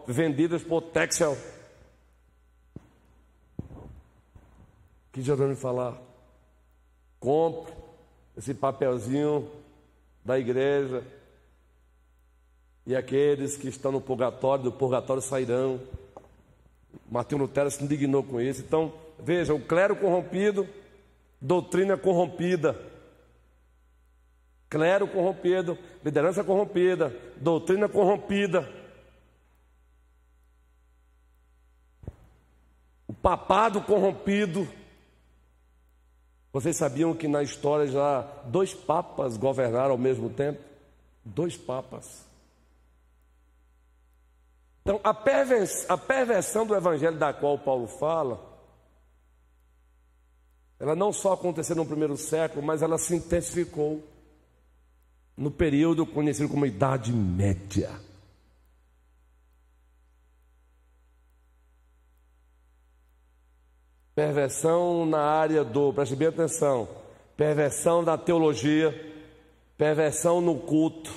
vendidas 0.07 0.63
por 0.63 0.81
Texel? 0.81 1.37
Que 5.11 5.21
já 5.21 5.33
ouviu 5.33 5.55
falar? 5.55 5.99
Compre 7.19 7.73
esse 8.35 8.53
papelzinho 8.53 9.49
da 10.23 10.39
igreja 10.39 11.05
e 12.85 12.95
aqueles 12.95 13.55
que 13.55 13.69
estão 13.69 13.91
no 13.91 14.01
purgatório, 14.01 14.65
do 14.65 14.71
purgatório 14.71 15.21
sairão. 15.21 15.79
Martinho 17.09 17.41
Lutero 17.41 17.71
se 17.71 17.83
indignou 17.83 18.23
com 18.23 18.41
isso. 18.41 18.61
Então, 18.61 18.93
veja, 19.19 19.53
o 19.53 19.59
clero 19.59 19.95
corrompido, 19.95 20.67
doutrina 21.39 21.97
corrompida. 21.97 22.77
Clero 24.69 25.07
corrompido, 25.07 25.77
liderança 26.03 26.43
corrompida, 26.43 27.15
doutrina 27.37 27.87
corrompida. 27.87 28.67
O 33.07 33.13
papado 33.13 33.81
corrompido. 33.81 34.67
Vocês 36.51 36.75
sabiam 36.75 37.15
que 37.15 37.27
na 37.27 37.41
história 37.43 37.87
já 37.87 38.21
dois 38.45 38.73
papas 38.73 39.37
governaram 39.37 39.91
ao 39.91 39.97
mesmo 39.97 40.29
tempo? 40.29 40.59
Dois 41.23 41.55
papas. 41.55 42.32
Então, 44.83 44.99
a, 45.01 45.13
pervers 45.13 45.89
a 45.89 45.97
perversão 45.97 46.65
do 46.65 46.75
evangelho 46.75 47.17
da 47.17 47.33
qual 47.33 47.57
Paulo 47.57 47.87
fala, 47.87 48.53
ela 50.77 50.93
não 50.93 51.13
só 51.13 51.31
aconteceu 51.33 51.73
no 51.73 51.85
primeiro 51.85 52.17
século, 52.17 52.61
mas 52.61 52.81
ela 52.81 52.97
se 52.97 53.15
intensificou 53.15 54.03
no 55.37 55.49
período 55.49 56.05
conhecido 56.05 56.49
como 56.49 56.65
Idade 56.65 57.13
Média. 57.13 57.89
Perversão 64.13 65.05
na 65.05 65.21
área 65.21 65.63
do, 65.63 65.93
preste 65.93 66.17
bem 66.17 66.27
atenção, 66.27 66.87
perversão 67.37 68.03
da 68.03 68.17
teologia, 68.17 68.93
perversão 69.77 70.41
no 70.41 70.59
culto, 70.59 71.09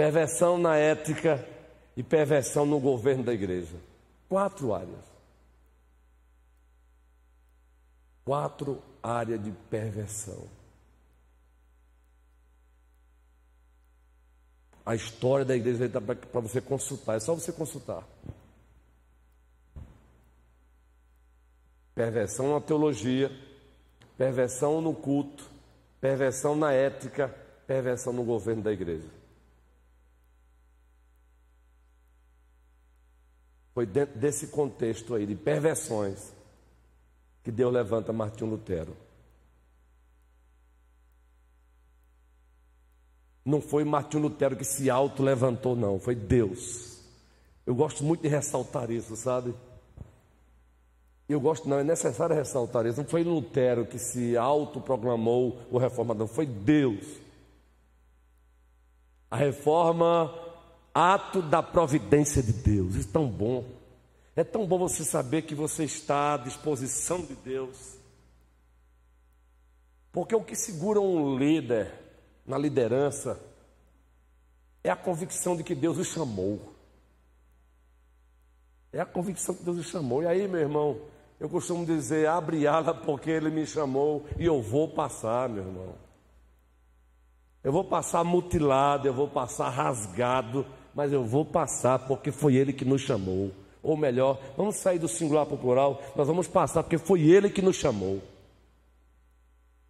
perversão 0.00 0.56
na 0.56 0.78
ética 0.78 1.46
e 1.94 2.02
perversão 2.02 2.64
no 2.64 2.80
governo 2.80 3.22
da 3.22 3.34
igreja. 3.34 3.76
Quatro 4.30 4.72
áreas. 4.72 5.04
Quatro 8.24 8.82
áreas 9.02 9.44
de 9.44 9.50
perversão. 9.68 10.48
A 14.86 14.94
história 14.94 15.44
da 15.44 15.54
igreja 15.54 15.84
está 15.84 16.00
para 16.00 16.40
você 16.40 16.62
consultar, 16.62 17.16
é 17.16 17.20
só 17.20 17.34
você 17.34 17.52
consultar. 17.52 18.02
Perversão 21.94 22.54
na 22.54 22.60
teologia, 22.62 23.30
perversão 24.16 24.80
no 24.80 24.94
culto, 24.94 25.44
perversão 26.00 26.56
na 26.56 26.72
ética, 26.72 27.28
perversão 27.66 28.14
no 28.14 28.24
governo 28.24 28.62
da 28.62 28.72
igreja. 28.72 29.19
Foi 33.80 33.86
dentro 33.86 34.18
desse 34.18 34.48
contexto 34.48 35.14
aí 35.14 35.24
de 35.24 35.34
perversões 35.34 36.34
que 37.42 37.50
Deus 37.50 37.72
levanta 37.72 38.12
Martinho 38.12 38.50
Lutero. 38.50 38.94
Não 43.42 43.58
foi 43.62 43.82
Martinho 43.84 44.24
Lutero 44.24 44.54
que 44.54 44.66
se 44.66 44.90
auto-levantou, 44.90 45.74
não, 45.74 45.98
foi 45.98 46.14
Deus. 46.14 47.00
Eu 47.64 47.74
gosto 47.74 48.04
muito 48.04 48.20
de 48.20 48.28
ressaltar 48.28 48.90
isso, 48.90 49.16
sabe? 49.16 49.54
Eu 51.26 51.40
gosto, 51.40 51.66
não, 51.66 51.78
é 51.78 51.82
necessário 51.82 52.36
ressaltar 52.36 52.84
isso. 52.84 52.98
Não 53.00 53.08
foi 53.08 53.24
Lutero 53.24 53.86
que 53.86 53.98
se 53.98 54.36
autoproclamou 54.36 55.58
o 55.70 55.78
reformador, 55.78 56.26
foi 56.26 56.44
Deus. 56.44 57.06
A 59.30 59.36
reforma, 59.36 60.49
ato 61.00 61.40
da 61.40 61.62
providência 61.62 62.42
de 62.42 62.52
Deus. 62.52 62.96
É 62.96 63.12
tão 63.12 63.28
bom. 63.28 63.64
É 64.36 64.44
tão 64.44 64.66
bom 64.66 64.78
você 64.78 65.04
saber 65.04 65.42
que 65.42 65.54
você 65.54 65.84
está 65.84 66.34
à 66.34 66.36
disposição 66.36 67.20
de 67.20 67.34
Deus. 67.34 67.98
Porque 70.12 70.34
o 70.34 70.42
que 70.42 70.56
segura 70.56 71.00
um 71.00 71.38
líder 71.38 72.00
na 72.46 72.58
liderança, 72.58 73.40
é 74.82 74.90
a 74.90 74.96
convicção 74.96 75.56
de 75.56 75.62
que 75.62 75.74
Deus 75.74 75.98
o 75.98 76.04
chamou. 76.04 76.74
É 78.92 79.00
a 79.00 79.06
convicção 79.06 79.54
que 79.54 79.62
Deus 79.62 79.78
o 79.78 79.84
chamou. 79.84 80.22
E 80.22 80.26
aí, 80.26 80.48
meu 80.48 80.60
irmão, 80.60 81.00
eu 81.38 81.48
costumo 81.48 81.86
dizer: 81.86 82.28
abre 82.28 82.66
ala 82.66 82.92
porque 82.92 83.30
Ele 83.30 83.50
me 83.50 83.64
chamou 83.64 84.26
e 84.38 84.44
eu 84.44 84.60
vou 84.60 84.88
passar, 84.88 85.48
meu 85.48 85.64
irmão. 85.64 85.94
Eu 87.62 87.72
vou 87.72 87.84
passar 87.84 88.24
mutilado, 88.24 89.06
eu 89.06 89.14
vou 89.14 89.28
passar 89.28 89.68
rasgado, 89.68 90.66
mas 90.94 91.12
eu 91.12 91.24
vou 91.24 91.44
passar 91.44 91.98
porque 92.00 92.30
foi 92.30 92.54
Ele 92.54 92.72
que 92.72 92.84
nos 92.84 93.02
chamou. 93.02 93.50
Ou 93.82 93.96
melhor, 93.96 94.38
vamos 94.56 94.76
sair 94.76 94.98
do 94.98 95.08
singular 95.08 95.46
para 95.46 95.54
o 95.54 95.58
plural, 95.58 96.02
nós 96.14 96.26
vamos 96.26 96.46
passar 96.46 96.82
porque 96.82 96.98
foi 96.98 97.22
Ele 97.22 97.48
que 97.48 97.62
nos 97.62 97.76
chamou. 97.76 98.22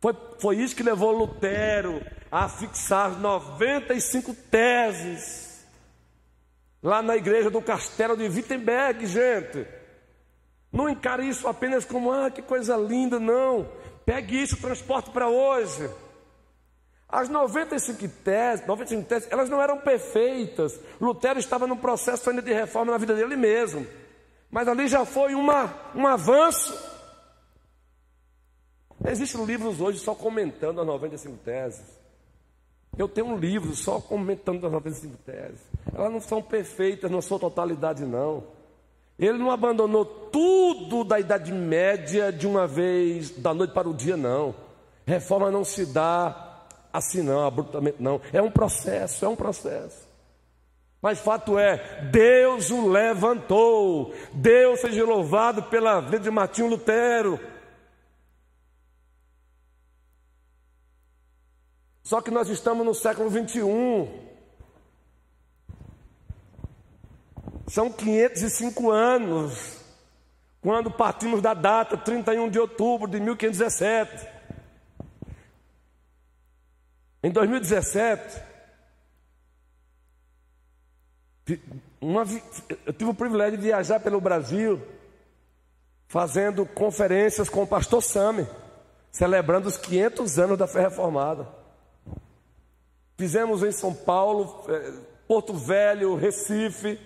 Foi, 0.00 0.14
foi 0.38 0.56
isso 0.56 0.74
que 0.74 0.82
levou 0.82 1.10
Lutero 1.12 2.00
a 2.30 2.48
fixar 2.48 3.18
95 3.18 4.34
teses 4.50 5.66
lá 6.82 7.02
na 7.02 7.16
igreja 7.16 7.50
do 7.50 7.60
castelo 7.60 8.16
de 8.16 8.28
Wittenberg, 8.28 9.04
gente. 9.06 9.66
Não 10.72 10.88
encare 10.88 11.28
isso 11.28 11.46
apenas 11.48 11.84
como, 11.84 12.12
ah, 12.12 12.30
que 12.30 12.40
coisa 12.40 12.76
linda, 12.76 13.18
não. 13.18 13.68
Pegue 14.06 14.42
isso, 14.42 14.56
transporte 14.56 15.10
para 15.10 15.28
hoje. 15.28 15.90
As 17.12 17.28
95 17.28 18.08
teses, 18.22 18.66
95 18.66 19.08
teses, 19.08 19.32
elas 19.32 19.48
não 19.48 19.60
eram 19.60 19.78
perfeitas. 19.78 20.78
Lutero 21.00 21.38
estava 21.38 21.66
num 21.66 21.76
processo 21.76 22.30
ainda 22.30 22.40
de 22.40 22.52
reforma 22.52 22.92
na 22.92 22.98
vida 22.98 23.14
dele 23.14 23.36
mesmo. 23.36 23.86
Mas 24.50 24.68
ali 24.68 24.86
já 24.86 25.04
foi 25.04 25.34
uma, 25.34 25.74
um 25.94 26.06
avanço. 26.06 26.72
Existem 29.08 29.44
livros 29.44 29.80
hoje 29.80 29.98
só 29.98 30.14
comentando 30.14 30.80
as 30.80 30.86
95 30.86 31.36
teses. 31.38 32.00
Eu 32.96 33.08
tenho 33.08 33.28
um 33.28 33.36
livro 33.38 33.74
só 33.74 34.00
comentando 34.00 34.64
as 34.66 34.72
95 34.72 35.16
teses. 35.24 35.60
Elas 35.92 36.12
não 36.12 36.20
são 36.20 36.42
perfeitas 36.42 37.10
na 37.10 37.22
sua 37.22 37.38
totalidade, 37.38 38.04
não. 38.04 38.44
Ele 39.18 39.38
não 39.38 39.50
abandonou 39.50 40.04
tudo 40.04 41.04
da 41.04 41.18
Idade 41.18 41.52
Média 41.52 42.32
de 42.32 42.46
uma 42.46 42.66
vez, 42.66 43.30
da 43.30 43.52
noite 43.52 43.72
para 43.72 43.88
o 43.88 43.94
dia, 43.94 44.16
não. 44.16 44.54
Reforma 45.06 45.50
não 45.50 45.64
se 45.64 45.86
dá 45.86 46.49
assim, 46.92 47.22
não, 47.22 47.46
abruptamente, 47.46 47.96
não. 48.00 48.20
É 48.32 48.40
um 48.40 48.50
processo, 48.50 49.24
é 49.24 49.28
um 49.28 49.36
processo. 49.36 50.08
Mas 51.02 51.18
fato 51.18 51.58
é, 51.58 52.02
Deus 52.10 52.70
o 52.70 52.88
levantou. 52.88 54.14
Deus 54.32 54.80
seja 54.80 55.04
louvado 55.04 55.62
pela 55.64 56.00
vida 56.00 56.20
de 56.20 56.30
Martinho 56.30 56.68
Lutero. 56.68 57.40
Só 62.02 62.20
que 62.20 62.30
nós 62.30 62.48
estamos 62.48 62.84
no 62.84 62.94
século 62.94 63.30
21. 63.30 64.30
São 67.68 67.88
505 67.88 68.90
anos, 68.90 69.76
quando 70.60 70.90
partimos 70.90 71.40
da 71.40 71.54
data 71.54 71.96
31 71.96 72.50
de 72.50 72.58
outubro 72.58 73.08
de 73.08 73.20
1517. 73.20 74.39
Em 77.22 77.30
2017, 77.30 78.42
uma, 82.00 82.24
eu 82.86 82.92
tive 82.92 83.10
o 83.10 83.14
privilégio 83.14 83.58
de 83.58 83.64
viajar 83.64 84.00
pelo 84.00 84.20
Brasil, 84.20 84.80
fazendo 86.08 86.64
conferências 86.64 87.48
com 87.48 87.62
o 87.62 87.66
pastor 87.66 88.02
Sami, 88.02 88.46
celebrando 89.10 89.68
os 89.68 89.76
500 89.76 90.38
anos 90.38 90.58
da 90.58 90.66
fé 90.66 90.80
reformada. 90.80 91.46
Fizemos 93.18 93.62
em 93.62 93.72
São 93.72 93.92
Paulo, 93.92 94.64
eh, 94.68 94.92
Porto 95.28 95.52
Velho, 95.52 96.14
Recife, 96.14 96.98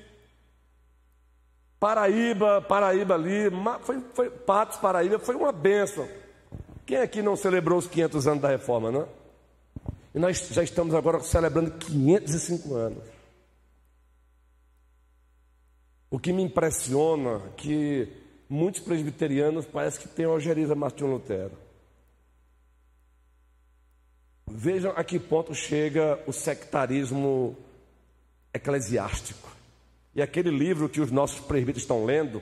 Paraíba, 1.81 2.63
Paraíba 2.63 3.15
ali, 3.15 3.51
foi, 3.83 4.01
foi, 4.15 4.31
Patos, 4.31 4.79
Paraíba, 4.79 5.19
foi 5.19 5.35
uma 5.35 5.51
benção. 5.51 6.09
Quem 6.87 6.99
aqui 6.99 7.21
não 7.21 7.35
celebrou 7.35 7.79
os 7.79 7.89
500 7.89 8.29
anos 8.29 8.43
da 8.43 8.49
reforma, 8.49 8.93
não? 8.93 9.24
E 10.15 10.19
nós 10.19 10.49
já 10.49 10.63
estamos 10.63 10.95
agora 10.95 11.19
celebrando 11.21 11.73
505 11.73 12.75
anos. 12.75 13.05
O 16.09 16.21
que 16.21 16.33
me 16.33 16.43
impressiona 16.43 17.43
é 17.45 17.49
que 17.57 18.09
muitos 18.49 18.81
presbiterianos 18.81 19.67
parece 19.67 19.99
que 19.99 20.09
têm 20.09 20.27
ojeriza 20.27 20.77
Martinho 20.77 21.11
Lutero. 21.11 21.59
Vejam 24.47 24.93
a 24.95 25.03
que 25.03 25.19
ponto 25.19 25.53
chega 25.53 26.23
o 26.29 26.33
sectarismo 26.33 27.57
eclesiástico. 28.53 29.51
E 30.15 30.23
aquele 30.23 30.51
livro 30.51 30.89
que 30.89 31.01
os 31.01 31.11
nossos 31.11 31.41
presbíteros 31.41 31.83
estão 31.83 32.05
lendo, 32.05 32.41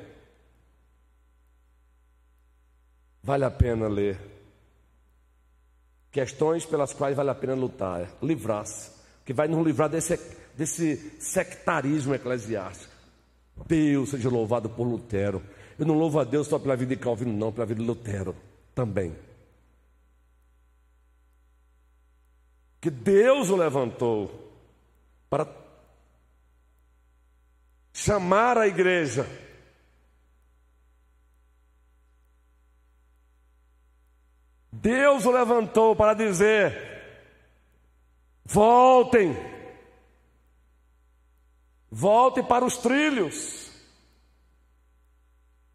vale 3.22 3.44
a 3.46 3.50
pena 3.50 3.88
ler. 3.88 4.31
Questões 6.12 6.66
pelas 6.66 6.92
quais 6.92 7.16
vale 7.16 7.30
a 7.30 7.34
pena 7.34 7.54
lutar, 7.54 8.06
livrar-se, 8.22 8.90
que 9.24 9.32
vai 9.32 9.48
nos 9.48 9.64
livrar 9.64 9.88
desse, 9.88 10.20
desse 10.54 11.16
sectarismo 11.18 12.14
eclesiástico. 12.14 12.92
Deus 13.66 14.10
seja 14.10 14.28
louvado 14.28 14.68
por 14.68 14.84
Lutero. 14.84 15.42
Eu 15.78 15.86
não 15.86 15.98
louvo 15.98 16.20
a 16.20 16.24
Deus 16.24 16.46
só 16.46 16.58
pela 16.58 16.76
vida 16.76 16.94
de 16.94 17.00
Calvino, 17.00 17.32
não, 17.32 17.50
pela 17.50 17.66
vida 17.66 17.80
de 17.80 17.86
Lutero 17.86 18.36
também. 18.74 19.16
Que 22.80 22.90
Deus 22.90 23.48
o 23.48 23.56
levantou 23.56 24.52
para 25.30 25.46
chamar 27.92 28.58
a 28.58 28.66
igreja. 28.66 29.26
Deus 34.82 35.24
o 35.24 35.30
levantou 35.30 35.94
para 35.94 36.12
dizer: 36.12 36.76
voltem, 38.44 39.36
voltem 41.88 42.42
para 42.42 42.64
os 42.64 42.76
trilhos. 42.76 43.70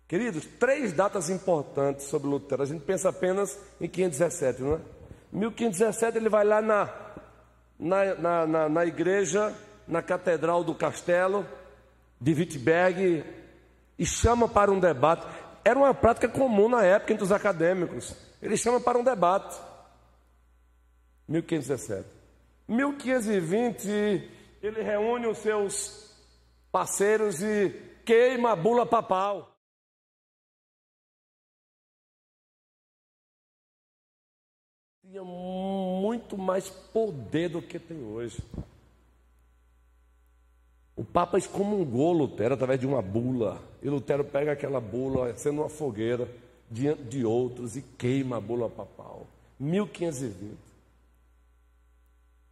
Queridos, 0.09 0.45
três 0.59 0.91
datas 0.91 1.29
importantes 1.29 2.07
sobre 2.07 2.27
Lutero. 2.27 2.63
A 2.63 2.65
gente 2.65 2.83
pensa 2.83 3.07
apenas 3.07 3.57
em 3.79 3.87
517, 3.87 4.61
não 4.61 4.75
é? 4.75 4.79
1517 5.31 6.17
ele 6.17 6.29
vai 6.29 6.43
lá 6.43 6.61
na, 6.61 6.93
na, 7.79 8.15
na, 8.15 8.47
na, 8.47 8.69
na 8.69 8.85
igreja, 8.85 9.55
na 9.87 10.01
catedral 10.01 10.65
do 10.65 10.75
castelo, 10.75 11.45
de 12.19 12.33
Wittenberg 12.33 13.23
e 13.97 14.05
chama 14.05 14.49
para 14.49 14.69
um 14.69 14.79
debate. 14.79 15.25
Era 15.63 15.79
uma 15.79 15.93
prática 15.93 16.27
comum 16.27 16.67
na 16.67 16.83
época 16.83 17.13
entre 17.13 17.23
os 17.23 17.31
acadêmicos. 17.31 18.26
Ele 18.41 18.57
chama 18.57 18.79
para 18.79 18.97
um 18.97 19.03
debate. 19.03 19.59
1517. 21.27 22.07
1520, 22.67 23.89
ele 24.61 24.81
reúne 24.81 25.27
os 25.27 25.37
seus 25.37 26.15
parceiros 26.71 27.41
e 27.41 27.69
queima 28.05 28.51
a 28.51 28.55
bula 28.55 28.85
papal. 28.85 29.55
Tinha 35.01 35.23
muito 35.23 36.37
mais 36.37 36.69
poder 36.69 37.49
do 37.49 37.61
que 37.61 37.79
tem 37.79 38.03
hoje. 38.03 38.37
O 40.95 41.05
Papa 41.05 41.37
excomungou 41.37 42.11
Lutero 42.11 42.55
através 42.55 42.79
de 42.79 42.87
uma 42.87 43.01
bula. 43.01 43.61
E 43.81 43.89
Lutero 43.89 44.25
pega 44.25 44.51
aquela 44.51 44.81
bula, 44.81 45.33
sendo 45.37 45.61
uma 45.61 45.69
fogueira, 45.69 46.27
diante 46.69 47.03
de 47.03 47.25
outros 47.25 47.75
e 47.75 47.81
queima 47.81 48.37
a 48.37 48.41
bula 48.41 48.69
papal. 48.69 49.25
1520. 49.59 50.57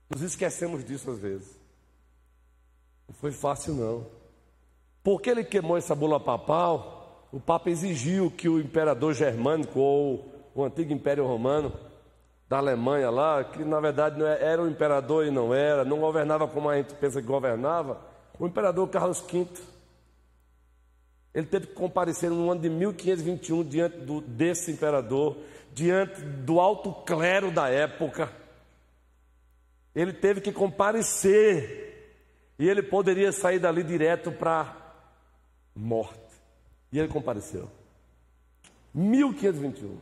Nos 0.10 0.21
esquecemos 0.21 0.84
disso 0.84 1.12
às 1.12 1.19
vezes. 1.19 1.56
Não 3.08 3.15
foi 3.15 3.32
fácil, 3.32 3.73
não. 3.73 4.06
Porque 5.04 5.30
ele 5.30 5.43
queimou 5.43 5.78
essa 5.78 5.93
bula 5.93 6.19
papal, 6.19 7.28
o 7.32 7.39
Papa 7.39 7.69
exigiu 7.69 8.32
que 8.32 8.49
o 8.49 8.60
imperador 8.60 9.13
germânico 9.13 9.80
ou 9.80 10.34
o 10.56 10.63
antigo 10.63 10.93
Império 10.93 11.25
Romano 11.28 11.71
da 12.47 12.58
Alemanha 12.58 13.10
lá, 13.10 13.43
que 13.43 13.63
na 13.63 13.80
verdade 13.80 14.23
é, 14.23 14.43
era 14.43 14.62
o 14.62 14.67
imperador 14.67 15.25
e 15.25 15.32
não 15.32 15.54
era, 15.54 15.84
não 15.84 15.99
governava 15.99 16.47
como 16.47 16.69
a 16.69 16.78
gente 16.78 16.93
pensa 16.95 17.21
que 17.21 17.28
governava, 17.28 17.99
o 18.39 18.47
imperador 18.47 18.88
Carlos 18.88 19.19
V, 19.19 19.47
ele 21.36 21.45
teve 21.45 21.67
que 21.67 21.74
comparecer 21.74 22.30
no 22.30 22.50
ano 22.50 22.62
de 22.62 22.69
1521 22.69 23.63
diante 23.65 23.98
do, 23.98 24.21
desse 24.21 24.71
imperador, 24.71 25.36
diante 25.74 26.21
do 26.21 26.62
alto 26.62 26.93
clero 27.04 27.52
da 27.52 27.69
época. 27.69 28.32
Ele 29.93 30.13
teve 30.13 30.39
que 30.39 30.54
comparecer 30.54 32.24
e 32.58 32.69
ele 32.69 32.82
poderia 32.82 33.34
sair 33.34 33.60
dali 33.60 33.84
direto 33.84 34.32
para 34.32 34.78
morte. 35.76 36.24
E 36.89 37.00
ele 37.00 37.10
compareceu. 37.10 37.69
1521. 38.93 40.00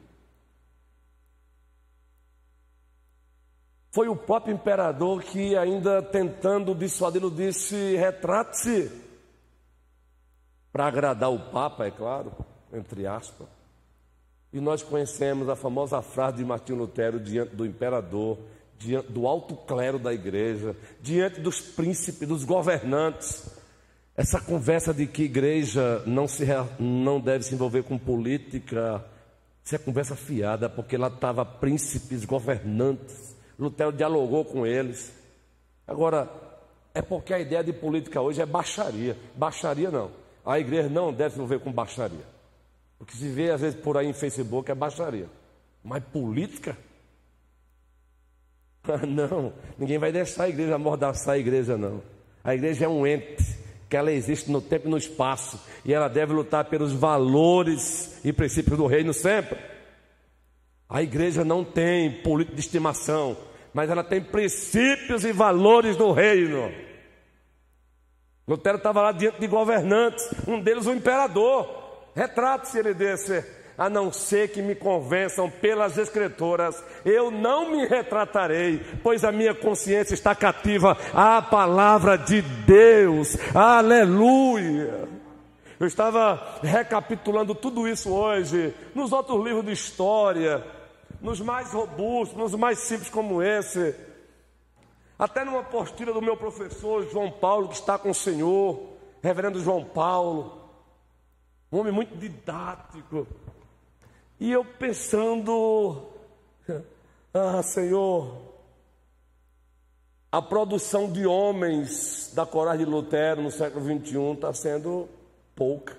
Foi 3.89 4.07
o 4.07 4.15
próprio 4.15 4.53
imperador 4.53 5.23
que, 5.23 5.57
ainda 5.57 5.99
tentando 6.03 6.75
dissuadi-lo, 6.75 7.31
disse: 7.31 7.95
retrate-se. 7.95 9.12
Para 10.73 10.87
agradar 10.87 11.31
o 11.31 11.39
Papa, 11.39 11.85
é 11.85 11.91
claro, 11.91 12.33
entre 12.73 13.07
aspas. 13.07 13.47
E 14.51 14.59
nós 14.59 14.81
conhecemos 14.81 15.47
a 15.47 15.55
famosa 15.55 16.01
frase 16.01 16.37
de 16.37 16.45
Martinho 16.45 16.79
Lutero 16.79 17.19
diante 17.19 17.55
do 17.55 17.65
imperador, 17.65 18.39
diante 18.77 19.11
do 19.11 19.27
alto 19.27 19.55
clero 19.55 19.99
da 19.99 20.13
igreja, 20.13 20.75
diante 20.99 21.39
dos 21.39 21.61
príncipes, 21.61 22.27
dos 22.27 22.43
governantes. 22.43 23.47
Essa 24.17 24.41
conversa 24.41 24.93
de 24.93 25.07
que 25.07 25.23
igreja 25.23 26.01
não, 26.05 26.27
se, 26.27 26.45
não 26.79 27.19
deve 27.21 27.45
se 27.45 27.53
envolver 27.53 27.83
com 27.83 27.97
política, 27.97 29.05
isso 29.63 29.75
é 29.75 29.77
conversa 29.77 30.15
fiada, 30.15 30.67
porque 30.67 30.97
lá 30.97 31.07
estava 31.07 31.45
príncipes, 31.45 32.25
governantes 32.25 33.33
Lutero 33.57 33.91
dialogou 33.91 34.43
com 34.43 34.65
eles. 34.65 35.13
Agora, 35.87 36.29
é 36.93 37.01
porque 37.01 37.33
a 37.33 37.39
ideia 37.39 37.63
de 37.63 37.73
política 37.73 38.21
hoje 38.21 38.41
é 38.41 38.45
baixaria. 38.45 39.17
Baixaria 39.35 39.91
não. 39.91 40.11
A 40.45 40.59
igreja 40.59 40.89
não 40.89 41.13
deve 41.13 41.31
se 41.31 41.35
envolver 41.35 41.59
com 41.59 41.71
baixaria. 41.71 42.25
O 42.99 43.05
que 43.05 43.15
se 43.15 43.27
vê 43.29 43.51
às 43.51 43.61
vezes 43.61 43.79
por 43.79 43.97
aí 43.97 44.07
em 44.07 44.13
Facebook 44.13 44.69
é 44.69 44.75
baixaria. 44.75 45.27
Mas 45.83 46.03
política? 46.05 46.77
Não, 49.07 49.53
ninguém 49.77 49.97
vai 49.97 50.11
deixar 50.11 50.43
a 50.43 50.49
igreja 50.49 50.75
amordaçar 50.75 51.35
a 51.35 51.37
igreja, 51.37 51.77
não. 51.77 52.03
A 52.43 52.53
igreja 52.53 52.83
é 52.83 52.87
um 52.87 53.07
ente, 53.07 53.57
que 53.89 53.95
ela 53.95 54.11
existe 54.11 54.51
no 54.51 54.59
tempo 54.59 54.87
e 54.87 54.91
no 54.91 54.97
espaço, 54.97 55.57
e 55.85 55.93
ela 55.93 56.09
deve 56.09 56.33
lutar 56.33 56.65
pelos 56.65 56.91
valores 56.91 58.19
e 58.25 58.33
princípios 58.33 58.77
do 58.77 58.85
reino 58.85 59.13
sempre. 59.13 59.57
A 60.89 61.01
igreja 61.01 61.45
não 61.45 61.63
tem 61.63 62.21
política 62.21 62.55
de 62.55 62.61
estimação, 62.61 63.37
mas 63.73 63.89
ela 63.89 64.03
tem 64.03 64.21
princípios 64.21 65.23
e 65.23 65.31
valores 65.31 65.95
do 65.95 66.11
reino. 66.11 66.69
Lutero 68.47 68.77
estava 68.77 69.01
lá 69.01 69.11
diante 69.11 69.39
de 69.39 69.47
governantes, 69.47 70.29
um 70.47 70.59
deles 70.59 70.85
o 70.85 70.93
imperador. 70.93 71.81
Retrate-se 72.13 72.77
ele 72.77 72.93
desse, 72.93 73.43
a 73.77 73.89
não 73.89 74.11
ser 74.11 74.49
que 74.49 74.61
me 74.61 74.75
convençam 74.75 75.49
pelas 75.49 75.97
escrituras, 75.97 76.83
eu 77.03 77.31
não 77.31 77.71
me 77.71 77.85
retratarei, 77.87 78.81
pois 79.01 79.23
a 79.23 79.31
minha 79.31 79.55
consciência 79.55 80.13
está 80.13 80.35
cativa 80.35 80.97
à 81.13 81.41
palavra 81.41 82.17
de 82.17 82.41
Deus. 82.41 83.37
Aleluia! 83.55 85.07
Eu 85.79 85.87
estava 85.87 86.59
recapitulando 86.61 87.55
tudo 87.55 87.87
isso 87.87 88.11
hoje, 88.13 88.73
nos 88.93 89.11
outros 89.11 89.43
livros 89.43 89.65
de 89.65 89.71
história, 89.71 90.63
nos 91.19 91.41
mais 91.41 91.73
robustos, 91.73 92.37
nos 92.37 92.53
mais 92.53 92.79
simples 92.79 93.09
como 93.09 93.41
esse. 93.41 93.95
Até 95.17 95.43
numa 95.43 95.63
postura 95.63 96.11
do 96.11 96.21
meu 96.21 96.35
professor 96.35 97.09
João 97.09 97.31
Paulo, 97.31 97.69
que 97.69 97.75
está 97.75 97.97
com 97.97 98.09
o 98.09 98.15
Senhor, 98.15 98.93
reverendo 99.21 99.61
João 99.61 99.85
Paulo, 99.85 100.69
um 101.71 101.79
homem 101.79 101.93
muito 101.93 102.15
didático. 102.17 103.27
E 104.39 104.51
eu 104.51 104.65
pensando, 104.65 106.09
ah, 107.33 107.61
Senhor, 107.63 108.53
a 110.31 110.41
produção 110.41 111.11
de 111.11 111.27
homens 111.27 112.31
da 112.33 112.45
coragem 112.45 112.85
de 112.85 112.91
Lutero 112.91 113.41
no 113.41 113.51
século 113.51 113.85
XXI 113.85 114.33
está 114.33 114.51
sendo 114.51 115.07
pouca. 115.55 115.95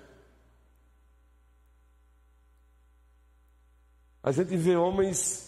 A 4.21 4.31
gente 4.31 4.57
vê 4.57 4.75
homens 4.75 5.44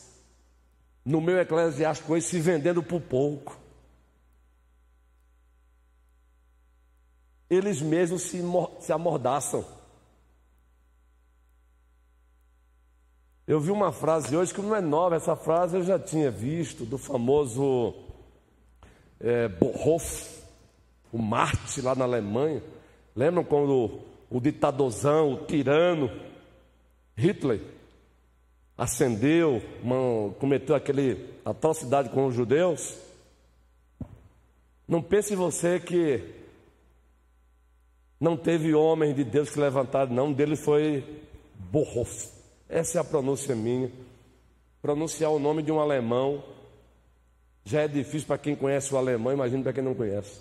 no 1.08 1.22
meio 1.22 1.40
eclesiástico 1.40 2.12
hoje 2.12 2.26
se 2.26 2.38
vendendo 2.38 2.84
por 2.84 3.00
pouco. 3.00 3.58
Eles 7.50 7.82
mesmos 7.82 8.24
se, 8.24 8.42
se 8.82 8.92
amordaçam. 8.92 9.66
Eu 13.48 13.62
vi 13.62 13.72
uma 13.72 13.94
frase 13.94 14.36
hoje 14.36 14.54
que 14.54 14.62
não 14.62 14.76
é 14.76 14.82
nova, 14.82 15.16
essa 15.16 15.34
frase 15.34 15.78
eu 15.78 15.84
já 15.84 15.98
tinha 15.98 16.30
visto, 16.30 16.84
do 16.84 16.98
famoso 16.98 17.94
é, 19.22 19.50
o 21.14 21.18
Marte 21.18 21.82
lá 21.82 21.96
na 21.96 22.04
Alemanha. 22.04 22.62
Lembram 23.16 23.46
quando 23.46 24.02
o 24.30 24.42
ditadorzão, 24.42 25.36
o 25.36 25.46
tirano, 25.46 26.12
Hitler, 27.16 27.77
acendeu, 28.78 29.62
cometeu 30.40 30.76
aquele 30.76 31.34
atrocidade 31.44 32.10
com 32.10 32.28
os 32.28 32.36
judeus? 32.36 32.98
Não 34.88 35.02
pense 35.02 35.36
você 35.36 35.80
que 35.80 36.24
não 38.20 38.38
teve 38.38 38.74
homem 38.74 39.14
de 39.14 39.24
Deus 39.24 39.50
que 39.50 39.60
levantaram, 39.60 40.14
não, 40.14 40.28
um 40.28 40.34
deles 40.34 40.60
foi 40.60 41.22
Bonhoeffer. 41.56 42.30
Essa 42.70 42.98
é 42.98 43.02
a 43.02 43.04
pronúncia 43.04 43.56
minha. 43.56 43.92
Pronunciar 44.82 45.32
o 45.32 45.40
nome 45.40 45.64
de 45.64 45.72
um 45.72 45.80
alemão 45.80 46.44
já 47.66 47.82
é 47.82 47.88
difícil 47.88 48.28
para 48.28 48.38
quem 48.38 48.56
conhece 48.56 48.94
o 48.94 48.98
alemão, 48.98 49.34
imagina 49.34 49.64
para 49.64 49.74
quem 49.74 49.84
não 49.84 49.94
conhece. 49.94 50.40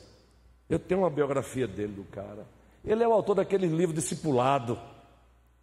Eu 0.68 0.78
tenho 0.78 1.00
uma 1.00 1.10
biografia 1.10 1.66
dele, 1.66 1.92
do 1.92 2.04
cara. 2.04 2.46
Ele 2.84 3.02
é 3.02 3.08
o 3.08 3.12
autor 3.12 3.34
daquele 3.34 3.66
livro 3.66 3.94
Discipulado. 3.94 4.78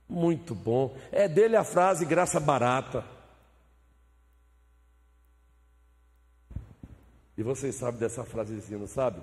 Muito 0.07 0.53
bom. 0.53 0.95
É 1.11 1.27
dele 1.27 1.55
a 1.55 1.63
frase 1.63 2.05
graça 2.05 2.39
barata. 2.39 3.03
E 7.37 7.41
vocês 7.41 7.75
sabem 7.75 7.99
dessa 7.99 8.23
frasezinha, 8.23 8.77
não 8.77 8.87
sabe? 8.87 9.19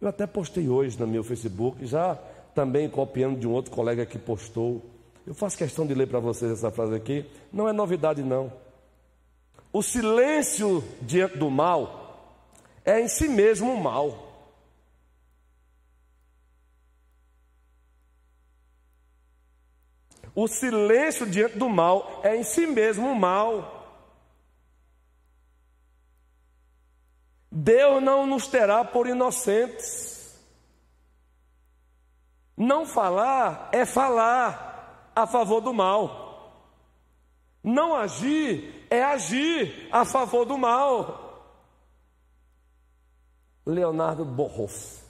Eu 0.00 0.08
até 0.08 0.26
postei 0.26 0.68
hoje 0.68 0.98
no 0.98 1.06
meu 1.06 1.24
Facebook, 1.24 1.84
já 1.84 2.14
também 2.54 2.88
copiando 2.88 3.38
de 3.38 3.46
um 3.46 3.52
outro 3.52 3.70
colega 3.72 4.06
que 4.06 4.18
postou. 4.18 4.82
Eu 5.26 5.34
faço 5.34 5.58
questão 5.58 5.86
de 5.86 5.94
ler 5.94 6.06
para 6.06 6.20
vocês 6.20 6.50
essa 6.52 6.70
frase 6.70 6.94
aqui. 6.94 7.26
Não 7.52 7.68
é 7.68 7.72
novidade, 7.72 8.22
não. 8.22 8.52
O 9.72 9.82
silêncio 9.82 10.82
diante 11.02 11.38
do 11.38 11.50
mal 11.50 12.00
é 12.84 13.00
em 13.00 13.08
si 13.08 13.28
mesmo 13.28 13.70
um 13.70 13.80
mal. 13.80 14.29
O 20.34 20.46
silêncio 20.46 21.26
diante 21.26 21.58
do 21.58 21.68
mal 21.68 22.20
é 22.22 22.36
em 22.36 22.42
si 22.42 22.66
mesmo 22.66 23.08
um 23.08 23.14
mal. 23.14 23.80
Deus 27.50 28.02
não 28.02 28.26
nos 28.26 28.46
terá 28.46 28.84
por 28.84 29.06
inocentes. 29.06 30.38
Não 32.56 32.86
falar 32.86 33.70
é 33.72 33.84
falar 33.84 35.12
a 35.16 35.26
favor 35.26 35.60
do 35.60 35.72
mal. 35.72 36.30
Não 37.62 37.94
agir 37.94 38.86
é 38.88 39.02
agir 39.02 39.88
a 39.90 40.04
favor 40.04 40.44
do 40.44 40.56
mal. 40.56 41.26
Leonardo 43.66 44.24
Borroff. 44.24 45.09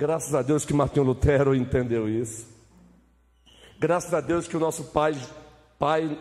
Graças 0.00 0.34
a 0.34 0.40
Deus 0.40 0.64
que 0.64 0.72
Martinho 0.72 1.04
Lutero 1.04 1.54
entendeu 1.54 2.08
isso. 2.08 2.48
Graças 3.78 4.14
a 4.14 4.22
Deus 4.22 4.48
que 4.48 4.56
o 4.56 4.60
nosso 4.60 4.84
pai, 4.84 5.12
pai 5.78 6.18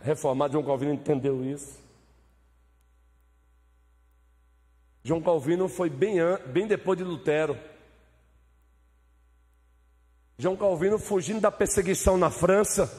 reformado 0.00 0.54
João 0.54 0.64
Calvino 0.64 0.92
entendeu 0.92 1.44
isso. 1.44 1.78
João 5.04 5.22
Calvino 5.22 5.68
foi 5.68 5.88
bem, 5.88 6.16
bem 6.46 6.66
depois 6.66 6.98
de 6.98 7.04
Lutero. 7.04 7.56
João 10.36 10.56
Calvino 10.56 10.98
fugindo 10.98 11.40
da 11.40 11.52
perseguição 11.52 12.18
na 12.18 12.32
França, 12.32 12.92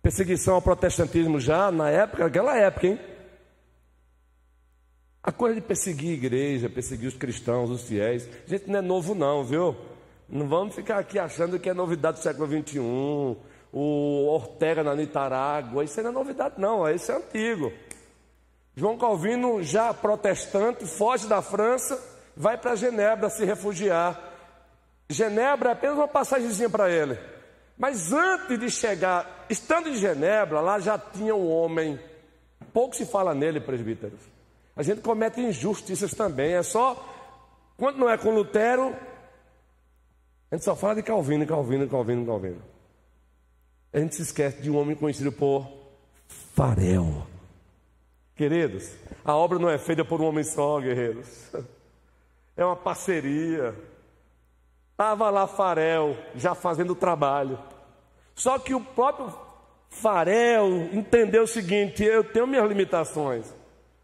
perseguição 0.00 0.54
ao 0.54 0.62
protestantismo 0.62 1.38
já 1.38 1.70
na 1.70 1.90
época, 1.90 2.24
naquela 2.24 2.56
época, 2.56 2.86
hein? 2.86 2.98
A 5.28 5.30
coisa 5.30 5.56
de 5.56 5.60
perseguir 5.60 6.08
a 6.08 6.14
igreja, 6.14 6.70
perseguir 6.70 7.06
os 7.06 7.14
cristãos, 7.14 7.68
os 7.68 7.82
fiéis, 7.82 8.26
gente, 8.46 8.66
não 8.66 8.78
é 8.78 8.80
novo 8.80 9.14
não, 9.14 9.44
viu? 9.44 9.76
Não 10.26 10.48
vamos 10.48 10.74
ficar 10.74 10.96
aqui 10.96 11.18
achando 11.18 11.58
que 11.58 11.68
é 11.68 11.74
novidade 11.74 12.16
do 12.16 12.22
século 12.22 12.46
XXI, 12.46 12.78
o 13.70 14.26
Ortega 14.26 14.82
na 14.82 14.94
Nicarágua, 14.94 15.84
isso 15.84 16.00
não 16.00 16.08
é 16.08 16.12
novidade 16.14 16.54
não, 16.56 16.88
isso 16.88 17.12
é 17.12 17.16
antigo. 17.16 17.70
João 18.74 18.96
Calvino, 18.96 19.62
já 19.62 19.92
protestante, 19.92 20.86
foge 20.86 21.26
da 21.26 21.42
França, 21.42 22.02
vai 22.34 22.56
para 22.56 22.74
Genebra 22.74 23.28
se 23.28 23.44
refugiar. 23.44 24.18
Genebra 25.10 25.68
é 25.68 25.72
apenas 25.72 25.96
uma 25.96 26.08
passagemzinha 26.08 26.70
para 26.70 26.90
ele. 26.90 27.18
Mas 27.76 28.14
antes 28.14 28.58
de 28.58 28.70
chegar, 28.70 29.44
estando 29.50 29.90
em 29.90 29.94
Genebra, 29.94 30.62
lá 30.62 30.78
já 30.78 30.98
tinha 30.98 31.34
um 31.34 31.50
homem. 31.50 32.00
Pouco 32.72 32.96
se 32.96 33.04
fala 33.04 33.34
nele, 33.34 33.60
presbíteros. 33.60 34.37
A 34.78 34.82
gente 34.84 35.00
comete 35.00 35.40
injustiças 35.40 36.14
também. 36.14 36.52
É 36.52 36.62
só, 36.62 37.04
quando 37.76 37.98
não 37.98 38.08
é 38.08 38.16
com 38.16 38.30
Lutero, 38.30 38.94
a 40.48 40.54
gente 40.54 40.64
só 40.64 40.76
fala 40.76 40.94
de 40.94 41.02
Calvino, 41.02 41.44
Calvino, 41.44 41.88
Calvino, 41.88 42.24
Calvino. 42.24 42.62
A 43.92 43.98
gente 43.98 44.14
se 44.14 44.22
esquece 44.22 44.62
de 44.62 44.70
um 44.70 44.78
homem 44.78 44.94
conhecido 44.94 45.32
por 45.32 45.68
Farel. 46.54 47.26
Queridos, 48.36 48.92
a 49.24 49.34
obra 49.34 49.58
não 49.58 49.68
é 49.68 49.78
feita 49.78 50.04
por 50.04 50.20
um 50.20 50.26
homem 50.26 50.44
só, 50.44 50.78
guerreiros. 50.78 51.50
É 52.56 52.64
uma 52.64 52.76
parceria. 52.76 53.74
Estava 54.92 55.28
lá 55.28 55.48
Farel, 55.48 56.16
já 56.36 56.54
fazendo 56.54 56.92
o 56.92 56.96
trabalho. 56.96 57.58
Só 58.32 58.60
que 58.60 58.74
o 58.74 58.80
próprio 58.80 59.34
Farel 59.88 60.88
entendeu 60.92 61.42
o 61.42 61.48
seguinte: 61.48 62.04
eu 62.04 62.22
tenho 62.22 62.46
minhas 62.46 62.68
limitações. 62.68 63.57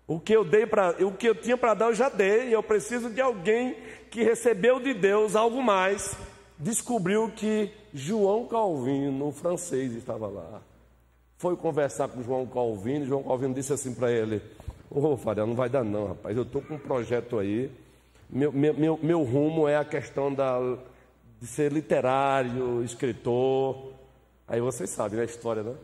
O 0.07 0.21
que 0.21 0.35
eu 0.35 0.45
dei 0.45 0.67
para, 0.67 0.91
o 1.05 1.13
que 1.13 1.29
eu 1.29 1.35
tinha 1.35 1.57
para 1.57 1.75
dar 1.75 1.87
eu 1.87 1.95
já 1.95 2.09
dei. 2.09 2.55
Eu 2.55 2.63
preciso 2.63 3.11
de 3.11 3.21
alguém 3.21 3.77
que 4.11 4.23
recebeu 4.23 4.79
de 4.79 4.93
Deus 4.93 5.35
algo 5.35 5.63
mais. 5.63 6.17
Descobriu 6.59 7.31
que 7.35 7.71
João 7.93 8.47
Calvino, 8.47 9.33
francês, 9.33 9.95
estava 9.95 10.27
lá. 10.29 10.63
Foi 11.39 11.57
conversar 11.57 12.09
com 12.09 12.23
João 12.23 12.47
Calvino. 12.47 13.07
João 13.07 13.23
Calvino 13.23 13.55
disse 13.55 13.73
assim 13.73 13.95
para 13.95 14.11
ele: 14.11 14.43
Ô 14.91 15.13
oh, 15.13 15.17
Farel, 15.17 15.47
não 15.47 15.55
vai 15.55 15.69
dar 15.69 15.85
não, 15.85 16.09
rapaz. 16.09 16.37
Eu 16.37 16.43
estou 16.43 16.63
com 16.63 16.75
um 16.75 16.79
projeto 16.79 17.39
aí 17.39 17.71
meu, 18.35 18.51
meu, 18.53 18.99
meu 19.01 19.23
rumo 19.23 19.69
é 19.69 19.77
a 19.77 19.85
questão 19.85 20.33
da, 20.33 20.59
de 21.41 21.47
ser 21.47 21.73
literário, 21.73 22.83
escritor. 22.83 23.93
Aí 24.49 24.61
vocês 24.61 24.91
sabem 24.91 25.17
né, 25.17 25.23
a 25.23 25.25
história, 25.25 25.63
né? 25.63 25.75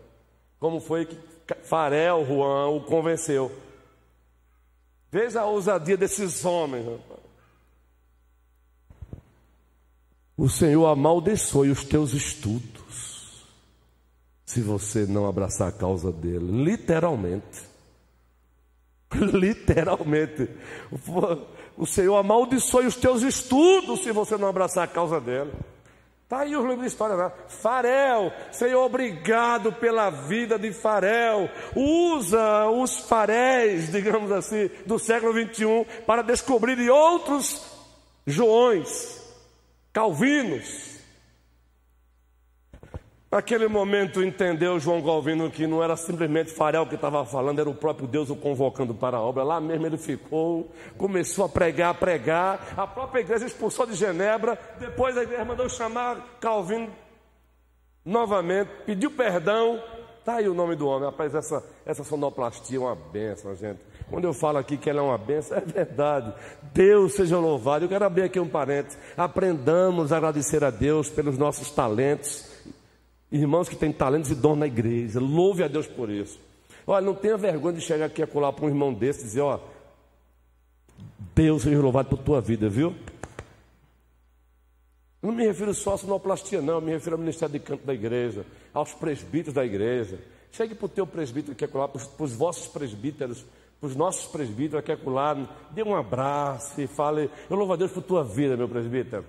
Como 0.59 0.81
foi 0.81 1.07
que 1.07 1.17
Farel, 1.63 2.25
Juan, 2.27 2.69
o 2.69 2.81
convenceu. 2.81 3.53
Veja 5.11 5.41
a 5.41 5.47
ousadia 5.47 5.97
desses 5.97 6.45
homens. 6.45 7.01
O 10.37 10.49
Senhor 10.49 10.87
amaldiçoe 10.87 11.71
os 11.71 11.85
teus 11.85 12.15
estudos, 12.15 13.45
se 14.47 14.63
você 14.63 15.05
não 15.05 15.29
abraçar 15.29 15.69
a 15.69 15.73
causa 15.73 16.11
dele, 16.11 16.65
literalmente. 16.65 17.71
Literalmente. 19.13 20.49
O 21.77 21.85
Senhor 21.85 22.17
amaldiçoe 22.17 22.87
os 22.87 22.95
teus 22.95 23.23
estudos 23.23 24.05
se 24.05 24.13
você 24.13 24.37
não 24.37 24.49
abraçar 24.49 24.85
a 24.85 24.89
causa 24.89 25.21
dele. 25.21 25.51
Está 26.31 26.43
aí 26.43 26.55
o 26.55 26.65
livro 26.65 26.83
de 26.83 26.87
história 26.87 27.17
lá. 27.17 27.33
Farel, 27.49 28.33
Senhor, 28.53 28.85
obrigado 28.85 29.73
pela 29.73 30.11
vida 30.11 30.57
de 30.57 30.73
Farel. 30.73 31.51
Usa 31.75 32.69
os 32.69 33.01
faréis, 33.01 33.91
digamos 33.91 34.31
assim, 34.31 34.71
do 34.87 34.97
século 34.97 35.33
21 35.33 35.85
para 36.07 36.23
descobrir 36.23 36.89
outros 36.89 37.67
Joões, 38.25 39.21
Calvinos, 39.93 41.00
Naquele 43.31 43.69
momento 43.69 44.25
entendeu 44.25 44.81
João 44.81 45.01
Galvino 45.01 45.49
que 45.53 45.65
não 45.65 45.81
era 45.85 45.97
simplesmente 45.97 46.51
Farel 46.51 46.85
que 46.85 46.97
estava 46.97 47.25
falando, 47.25 47.61
era 47.61 47.71
o 47.71 47.75
próprio 47.75 48.09
Deus 48.09 48.29
o 48.29 48.35
convocando 48.35 48.93
para 48.93 49.19
a 49.19 49.21
obra. 49.21 49.45
Lá 49.45 49.61
mesmo 49.61 49.87
ele 49.87 49.97
ficou, 49.97 50.69
começou 50.99 51.45
a 51.45 51.49
pregar, 51.49 51.91
a 51.91 51.95
pregar. 51.95 52.75
A 52.77 52.89
própria 52.89 53.21
igreja 53.21 53.47
expulsou 53.47 53.87
de 53.87 53.95
Genebra. 53.95 54.59
Depois 54.81 55.17
a 55.17 55.23
igreja 55.23 55.45
mandou 55.45 55.69
chamar 55.69 56.39
Calvino 56.41 56.91
novamente, 58.05 58.69
pediu 58.85 59.13
perdão. 59.13 59.81
Está 60.19 60.37
aí 60.37 60.49
o 60.49 60.55
nome 60.55 60.75
do 60.75 60.89
homem. 60.89 61.09
Rapaz, 61.09 61.33
essa, 61.33 61.65
essa 61.87 62.03
sonoplastia 62.03 62.79
é 62.79 62.81
uma 62.81 62.97
benção, 62.97 63.55
gente. 63.55 63.79
Quando 64.11 64.25
eu 64.25 64.35
falo 64.35 64.59
aqui 64.59 64.77
que 64.77 64.91
ela 64.91 64.99
é 64.99 65.03
uma 65.05 65.17
benção, 65.17 65.57
é 65.57 65.61
verdade. 65.61 66.35
Deus 66.75 67.13
seja 67.13 67.39
louvado. 67.39 67.85
Eu 67.85 67.89
quero 67.89 68.05
abrir 68.05 68.25
aqui 68.25 68.41
um 68.41 68.49
parênteses. 68.49 68.99
Aprendamos 69.17 70.13
a 70.13 70.17
agradecer 70.17 70.65
a 70.65 70.71
Deus 70.71 71.09
pelos 71.09 71.39
nossos 71.39 71.71
talentos 71.71 72.50
Irmãos 73.31 73.69
que 73.69 73.77
têm 73.77 73.93
talentos 73.93 74.31
e 74.31 74.35
dons 74.35 74.59
na 74.59 74.67
igreja, 74.67 75.21
louve 75.21 75.63
a 75.63 75.69
Deus 75.69 75.87
por 75.87 76.11
isso. 76.11 76.39
Olha, 76.87 77.05
não 77.05 77.15
tenha 77.15 77.37
vergonha 77.37 77.77
de 77.77 77.81
chegar 77.81 78.07
aqui 78.07 78.23
a 78.23 78.27
colar 78.27 78.53
para 78.53 78.65
um 78.65 78.69
irmão 78.69 78.93
desse 78.93 79.21
e 79.21 79.25
dizer: 79.25 79.41
Ó, 79.43 79.61
Deus 81.35 81.63
seja 81.63 81.81
louvado 81.81 82.09
por 82.09 82.19
tua 82.19 82.41
vida, 82.41 82.69
viu? 82.69 82.95
Não 85.23 85.33
me 85.33 85.47
refiro 85.47 85.75
só 85.75 85.95
à 85.95 85.99
sonoplastia, 85.99 86.63
não, 86.63 86.75
eu 86.75 86.81
me 86.81 86.93
refiro 86.93 87.15
ao 87.15 87.21
ministério 87.21 87.53
de 87.53 87.61
canto 87.61 87.85
da 87.85 87.93
igreja, 87.93 88.45
aos 88.73 88.95
presbíteros 88.95 89.55
da 89.55 89.65
igreja. 89.65 90.19
Chegue 90.51 90.75
para 90.75 90.87
o 90.87 90.89
teu 90.89 91.07
presbítero 91.07 91.55
que 91.55 91.65
é 91.65 91.69
colar, 91.69 91.89
para 91.89 92.25
os 92.25 92.33
vossos 92.33 92.67
presbíteros, 92.67 93.45
para 93.79 93.87
os 93.87 93.95
nossos 93.95 94.27
presbíteros 94.27 94.85
que 94.85 94.91
é 94.91 94.97
colar, 94.97 95.37
dê 95.71 95.83
um 95.83 95.95
abraço 95.95 96.81
e 96.81 96.87
fale: 96.87 97.31
Eu 97.49 97.57
louvo 97.57 97.75
a 97.75 97.77
Deus 97.77 97.93
por 97.93 98.03
tua 98.03 98.25
vida, 98.25 98.57
meu 98.57 98.69
presbítero. 98.69 99.25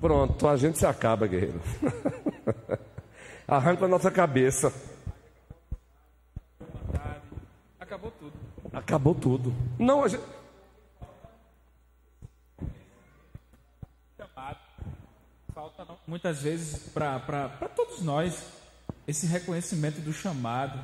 Pronto, 0.00 0.46
a 0.46 0.56
gente 0.56 0.78
se 0.78 0.86
acaba, 0.86 1.26
guerreiro. 1.26 1.60
Arranca 3.46 3.84
a 3.84 3.88
nossa 3.88 4.10
cabeça. 4.10 4.72
Acabou 7.80 8.10
tudo. 8.12 8.32
Acabou 8.72 9.14
tudo. 9.14 9.54
Não, 9.78 10.04
a 10.04 10.08
gente. 10.08 10.22
Falta 15.52 15.84
muitas 16.06 16.42
vezes 16.42 16.88
para 16.92 17.48
todos 17.74 18.00
nós 18.00 18.46
esse 19.08 19.26
reconhecimento 19.26 20.00
do 20.00 20.12
chamado 20.12 20.78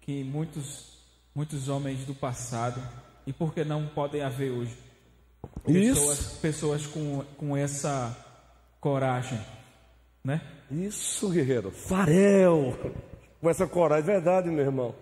que 0.00 0.22
muitos, 0.22 0.98
muitos 1.34 1.68
homens 1.68 2.04
do 2.04 2.14
passado 2.14 2.80
e 3.26 3.32
por 3.32 3.52
que 3.52 3.64
não 3.64 3.88
podem 3.88 4.22
haver 4.22 4.52
hoje 4.52 4.89
Pessoas, 5.64 6.18
Isso. 6.18 6.40
pessoas 6.40 6.86
com, 6.86 7.24
com 7.36 7.56
essa 7.56 8.16
coragem, 8.80 9.40
né? 10.24 10.40
Isso, 10.70 11.28
guerreiro. 11.30 11.70
Farel. 11.70 12.76
Com 13.40 13.50
essa 13.50 13.66
coragem, 13.66 14.04
verdade, 14.04 14.48
meu 14.48 14.64
irmão. 14.64 14.94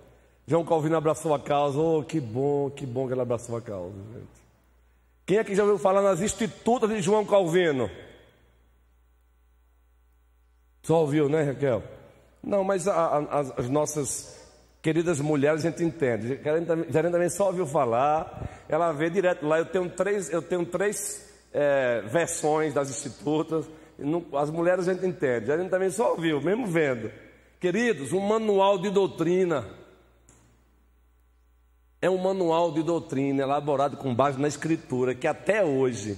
João 0.46 0.64
Calvino 0.64 0.96
abraçou 0.96 1.34
a 1.34 1.38
causa. 1.38 1.78
Oh, 1.78 2.02
que 2.02 2.20
bom, 2.20 2.70
que 2.70 2.86
bom 2.86 3.06
que 3.06 3.12
ele 3.12 3.20
abraçou 3.20 3.56
a 3.56 3.60
causa, 3.60 3.96
gente. 4.14 4.38
Quem 5.26 5.36
é 5.36 5.44
que 5.44 5.54
já 5.54 5.62
ouviu 5.62 5.78
falar 5.78 6.00
nas 6.00 6.20
institutas 6.20 6.88
de 6.88 7.02
João 7.02 7.24
Calvino? 7.24 7.90
Só 10.82 11.02
ouviu, 11.02 11.28
né, 11.28 11.42
Raquel? 11.42 11.82
Não, 12.42 12.64
mas 12.64 12.88
a, 12.88 12.94
a, 12.94 13.40
as 13.40 13.68
nossas 13.68 14.37
queridas 14.82 15.20
mulheres 15.20 15.64
a 15.64 15.70
gente 15.70 15.82
entende. 15.82 16.40
Gerente 16.90 17.12
também 17.12 17.28
só 17.28 17.46
ouviu 17.46 17.66
falar 17.66 18.48
ela 18.68 18.92
vê 18.92 19.08
direto 19.08 19.46
lá. 19.46 19.58
Eu 19.58 19.66
tenho 19.66 19.88
três, 19.88 20.30
eu 20.30 20.42
tenho 20.42 20.66
três 20.66 21.26
é, 21.52 22.02
versões 22.02 22.74
das 22.74 22.90
institutas. 22.90 23.66
As 24.34 24.50
mulheres 24.50 24.86
a 24.86 24.92
gente 24.92 25.06
entende, 25.06 25.50
a 25.50 25.56
gente 25.56 25.70
também 25.70 25.90
só 25.90 26.12
ouviu, 26.12 26.40
mesmo 26.40 26.66
vendo. 26.66 27.10
Queridos, 27.58 28.12
um 28.12 28.20
manual 28.20 28.78
de 28.78 28.90
doutrina. 28.90 29.66
É 32.00 32.08
um 32.08 32.18
manual 32.18 32.70
de 32.70 32.82
doutrina 32.82 33.42
elaborado 33.42 33.96
com 33.96 34.14
base 34.14 34.40
na 34.40 34.46
escritura, 34.46 35.16
que 35.16 35.26
até 35.26 35.64
hoje 35.64 36.16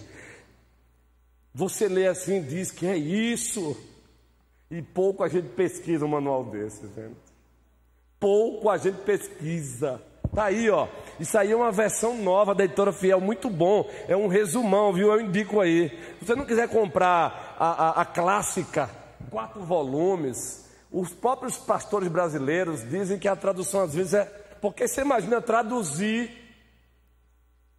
você 1.54 1.88
lê 1.88 2.06
assim 2.06 2.36
e 2.36 2.42
diz 2.42 2.70
que 2.70 2.86
é 2.86 2.96
isso. 2.96 3.74
E 4.70 4.82
pouco 4.82 5.24
a 5.24 5.28
gente 5.28 5.48
pesquisa 5.48 6.04
um 6.04 6.08
manual 6.08 6.44
desse, 6.44 6.82
gente. 6.88 7.29
Pouco 8.20 8.68
a 8.68 8.76
gente 8.76 8.98
pesquisa. 8.98 10.00
Tá 10.34 10.44
aí, 10.44 10.70
ó. 10.70 10.86
Isso 11.18 11.36
aí 11.36 11.50
é 11.50 11.56
uma 11.56 11.72
versão 11.72 12.16
nova 12.22 12.54
da 12.54 12.64
editora 12.64 12.92
Fiel, 12.92 13.20
muito 13.20 13.50
bom. 13.50 13.88
É 14.06 14.16
um 14.16 14.28
resumão, 14.28 14.92
viu? 14.92 15.12
Eu 15.12 15.20
indico 15.20 15.60
aí. 15.60 15.88
Se 16.18 16.26
você 16.26 16.34
não 16.36 16.44
quiser 16.44 16.68
comprar 16.68 17.56
a, 17.58 17.70
a, 17.70 18.02
a 18.02 18.04
clássica, 18.04 18.88
quatro 19.30 19.62
volumes, 19.62 20.70
os 20.92 21.12
próprios 21.12 21.56
pastores 21.56 22.08
brasileiros 22.08 22.88
dizem 22.88 23.18
que 23.18 23.26
a 23.26 23.34
tradução 23.34 23.82
às 23.82 23.94
vezes 23.94 24.14
é. 24.14 24.24
Porque 24.60 24.86
você 24.86 25.00
imagina 25.00 25.40
traduzir 25.40 26.30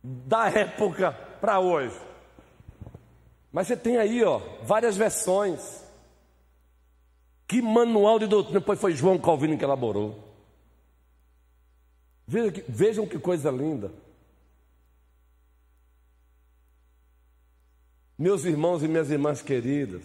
da 0.04 0.50
época 0.50 1.12
para 1.40 1.60
hoje. 1.60 2.00
Mas 3.52 3.68
você 3.68 3.78
tem 3.78 3.98
aí, 3.98 4.24
ó, 4.24 4.42
várias 4.64 4.98
versões. 4.98 5.84
Que 7.48 7.62
manual 7.62 8.18
de 8.18 8.28
doutrina? 8.28 8.60
Depois 8.60 8.80
foi 8.80 8.94
João 8.94 9.20
Calvino 9.20 9.58
que 9.58 9.64
elaborou. 9.64 10.31
Vejam 12.32 12.52
que, 12.52 12.64
vejam 12.66 13.06
que 13.06 13.20
coisa 13.20 13.52
linda. 13.52 13.92
Meus 18.18 18.46
irmãos 18.46 18.82
e 18.84 18.88
minhas 18.88 19.10
irmãs 19.12 19.42
queridas, 19.42 20.02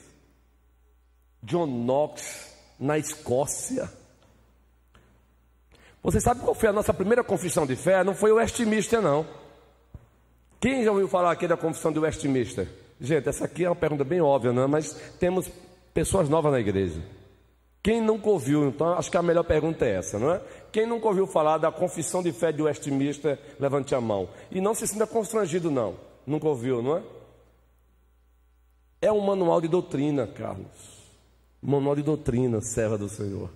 John 1.40 1.66
Knox, 1.66 2.52
na 2.80 2.98
Escócia. 2.98 3.88
Você 6.02 6.20
sabe 6.20 6.40
qual 6.40 6.52
foi 6.52 6.68
a 6.68 6.72
nossa 6.72 6.92
primeira 6.92 7.22
confissão 7.22 7.64
de 7.64 7.76
fé? 7.76 8.02
Não 8.02 8.12
foi 8.12 8.32
o 8.32 8.36
Westminster, 8.36 9.00
não. 9.00 9.24
Quem 10.60 10.82
já 10.82 10.90
ouviu 10.90 11.06
falar 11.06 11.30
aqui 11.30 11.46
da 11.46 11.56
confissão 11.56 11.92
de 11.92 12.00
Westminster? 12.00 12.68
Gente, 13.00 13.28
essa 13.28 13.44
aqui 13.44 13.64
é 13.64 13.68
uma 13.70 13.76
pergunta 13.76 14.02
bem 14.02 14.20
óbvia, 14.20 14.52
não 14.52 14.64
é? 14.64 14.66
mas 14.66 14.94
temos 15.20 15.48
pessoas 15.94 16.28
novas 16.28 16.50
na 16.50 16.58
igreja. 16.58 17.00
Quem 17.87 18.01
nunca 18.01 18.29
ouviu, 18.29 18.66
então 18.66 18.94
acho 18.94 19.09
que 19.09 19.16
a 19.16 19.22
melhor 19.22 19.44
pergunta 19.44 19.87
é 19.87 19.94
essa, 19.94 20.18
não 20.18 20.33
é? 20.33 20.42
Quem 20.72 20.85
nunca 20.85 21.07
ouviu 21.07 21.25
falar 21.25 21.57
da 21.59 21.70
confissão 21.70 22.20
de 22.20 22.33
fé 22.33 22.51
de 22.51 22.61
Westminster, 22.61 23.38
levante 23.61 23.94
a 23.94 24.01
mão. 24.01 24.29
E 24.51 24.61
não 24.61 24.75
se 24.75 24.88
sinta 24.88 25.06
constrangido, 25.06 25.71
não. 25.71 25.94
Nunca 26.27 26.48
ouviu, 26.48 26.83
não 26.83 26.96
é? 26.96 27.02
É 29.02 29.13
um 29.13 29.21
manual 29.21 29.60
de 29.60 29.69
doutrina, 29.69 30.27
Carlos. 30.27 30.67
Manual 31.63 31.94
de 31.94 32.02
doutrina, 32.02 32.60
serva 32.60 32.98
do 32.98 33.08
Senhor. 33.08 33.50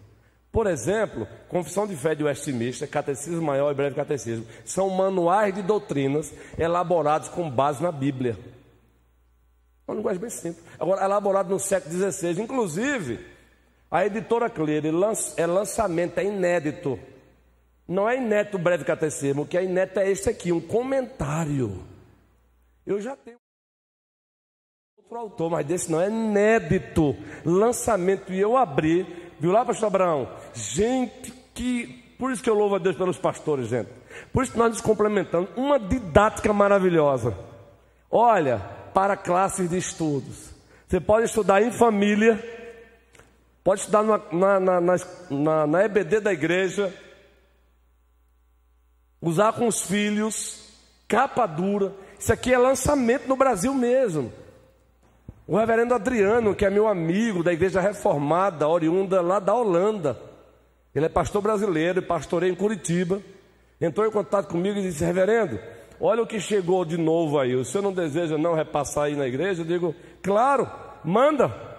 Por 0.52 0.68
exemplo, 0.68 1.26
Confissão 1.48 1.84
de 1.84 1.96
Fé 1.96 2.14
de 2.14 2.22
Westminster, 2.22 2.88
Catecismo 2.88 3.42
Maior 3.42 3.72
e 3.72 3.74
Breve 3.74 3.96
Catecismo, 3.96 4.46
são 4.64 4.90
manuais 4.90 5.52
de 5.52 5.62
doutrinas 5.62 6.32
elaborados 6.56 7.28
com 7.28 7.50
base 7.50 7.82
na 7.82 7.90
Bíblia. 7.90 8.38
É 9.88 9.90
uma 9.90 9.96
linguagem 9.96 10.20
bem 10.20 10.30
simples. 10.30 10.64
Agora, 10.78 11.04
elaborado 11.04 11.50
no 11.50 11.58
século 11.58 11.92
XVI. 11.92 12.40
Inclusive, 12.40 13.18
a 13.90 14.06
editora 14.06 14.48
Clear 14.48 14.84
é 15.36 15.46
lançamento, 15.46 16.18
é 16.18 16.24
inédito. 16.24 16.98
Não 17.88 18.08
é 18.08 18.16
inédito 18.16 18.56
o 18.56 18.60
breve 18.60 18.84
catecismo, 18.84 19.42
o 19.42 19.46
que 19.46 19.58
é 19.58 19.64
inédito 19.64 19.98
é 19.98 20.08
este 20.08 20.30
aqui, 20.30 20.52
um 20.52 20.60
comentário. 20.60 21.82
Eu 22.86 23.00
já 23.00 23.16
tenho 23.16 23.36
outro 24.96 25.18
autor, 25.18 25.50
mas 25.50 25.66
desse 25.66 25.90
não 25.90 26.00
é 26.00 26.08
inédito. 26.08 27.16
Lançamento, 27.44 28.32
e 28.32 28.38
eu 28.38 28.56
abri, 28.56 29.04
viu 29.40 29.50
lá, 29.50 29.64
pastor 29.64 29.88
Abraão? 29.88 30.28
Gente, 30.54 31.32
que. 31.52 31.98
Por 32.16 32.30
isso 32.30 32.42
que 32.42 32.50
eu 32.50 32.54
louvo 32.54 32.74
a 32.74 32.78
Deus 32.78 32.96
pelos 32.96 33.18
pastores, 33.18 33.66
gente. 33.66 33.88
Por 34.32 34.42
isso 34.42 34.52
que 34.52 34.58
nós 34.58 34.70
nos 34.70 34.80
complementamos. 34.80 35.48
Uma 35.56 35.80
didática 35.80 36.52
maravilhosa. 36.52 37.36
Olha, 38.10 38.58
para 38.92 39.16
classes 39.16 39.68
de 39.68 39.78
estudos. 39.78 40.50
Você 40.86 41.00
pode 41.00 41.26
estudar 41.26 41.62
em 41.62 41.70
família, 41.70 42.38
pode 43.62 43.80
estudar 43.80 44.02
na, 44.02 44.60
na, 44.60 44.80
na, 44.80 45.66
na, 45.66 45.84
EBD 45.84 46.20
da 46.20 46.32
igreja, 46.32 46.92
usar 49.20 49.52
com 49.52 49.66
os 49.66 49.82
filhos, 49.82 50.66
capa 51.06 51.46
dura. 51.46 51.92
Isso 52.18 52.32
aqui 52.32 52.52
é 52.52 52.58
lançamento 52.58 53.28
no 53.28 53.36
Brasil 53.36 53.74
mesmo. 53.74 54.32
O 55.46 55.56
reverendo 55.56 55.94
Adriano, 55.94 56.54
que 56.54 56.64
é 56.64 56.70
meu 56.70 56.86
amigo 56.86 57.42
da 57.42 57.52
igreja 57.52 57.80
reformada, 57.80 58.68
oriunda 58.68 59.20
lá 59.20 59.38
da 59.38 59.54
Holanda, 59.54 60.16
ele 60.94 61.06
é 61.06 61.08
pastor 61.08 61.42
brasileiro 61.42 61.98
e 61.98 62.02
pastoreia 62.02 62.50
em 62.50 62.54
Curitiba, 62.54 63.20
entrou 63.80 64.06
em 64.06 64.10
contato 64.10 64.48
comigo 64.48 64.78
e 64.78 64.82
disse: 64.82 65.04
Reverendo, 65.04 65.58
olha 66.00 66.22
o 66.22 66.26
que 66.26 66.40
chegou 66.40 66.84
de 66.84 66.96
novo 66.96 67.38
aí. 67.38 67.54
O 67.54 67.64
senhor 67.64 67.82
não 67.82 67.92
deseja 67.92 68.38
não 68.38 68.54
repassar 68.54 69.04
aí 69.04 69.16
na 69.16 69.26
igreja? 69.26 69.62
Eu 69.62 69.66
digo: 69.66 69.94
Claro, 70.22 70.70
manda. 71.04 71.69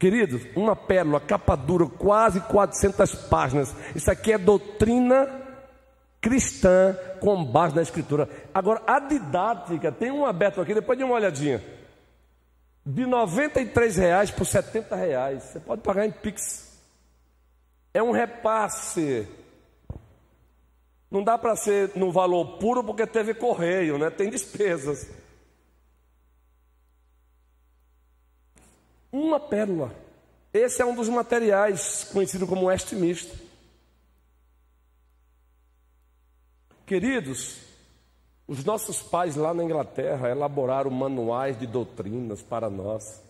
Querido, 0.00 0.40
uma 0.56 0.74
pérola, 0.74 1.20
capa 1.20 1.54
dura, 1.54 1.84
quase 1.86 2.40
400 2.40 3.14
páginas. 3.28 3.76
Isso 3.94 4.10
aqui 4.10 4.32
é 4.32 4.38
doutrina 4.38 5.28
cristã 6.22 6.96
com 7.20 7.44
base 7.44 7.76
na 7.76 7.82
Escritura. 7.82 8.26
Agora, 8.54 8.82
a 8.86 8.98
didática, 8.98 9.92
tem 9.92 10.10
um 10.10 10.24
aberto 10.24 10.58
aqui, 10.58 10.72
depois 10.72 10.96
de 10.96 11.04
uma 11.04 11.16
olhadinha. 11.16 11.62
De 12.84 13.04
R$ 13.04 13.90
reais 13.94 14.30
por 14.30 14.46
R$ 14.46 14.96
reais. 14.96 15.42
Você 15.42 15.60
pode 15.60 15.82
pagar 15.82 16.06
em 16.06 16.10
Pix. 16.10 16.80
É 17.92 18.02
um 18.02 18.10
repasse. 18.10 19.28
Não 21.10 21.22
dá 21.22 21.36
para 21.36 21.54
ser 21.56 21.90
no 21.94 22.10
valor 22.10 22.56
puro 22.56 22.82
porque 22.82 23.06
teve 23.06 23.34
correio, 23.34 23.98
né? 23.98 24.08
Tem 24.08 24.30
despesas. 24.30 25.19
Uma 29.12 29.40
pérola. 29.40 29.94
Esse 30.52 30.82
é 30.82 30.86
um 30.86 30.94
dos 30.94 31.08
materiais 31.08 32.04
conhecido 32.12 32.46
como 32.46 32.70
estimista. 32.70 33.36
Queridos, 36.86 37.56
os 38.48 38.64
nossos 38.64 39.00
pais 39.00 39.36
lá 39.36 39.54
na 39.54 39.62
Inglaterra 39.62 40.28
elaboraram 40.28 40.90
manuais 40.90 41.56
de 41.58 41.66
doutrinas 41.66 42.42
para 42.42 42.68
nós. 42.68 43.22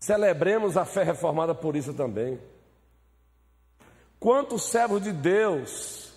Celebremos 0.00 0.76
a 0.76 0.84
fé 0.84 1.04
reformada 1.04 1.54
por 1.54 1.76
isso 1.76 1.94
também. 1.94 2.40
Quantos 4.18 4.64
servos 4.64 5.02
de 5.02 5.12
Deus, 5.12 6.12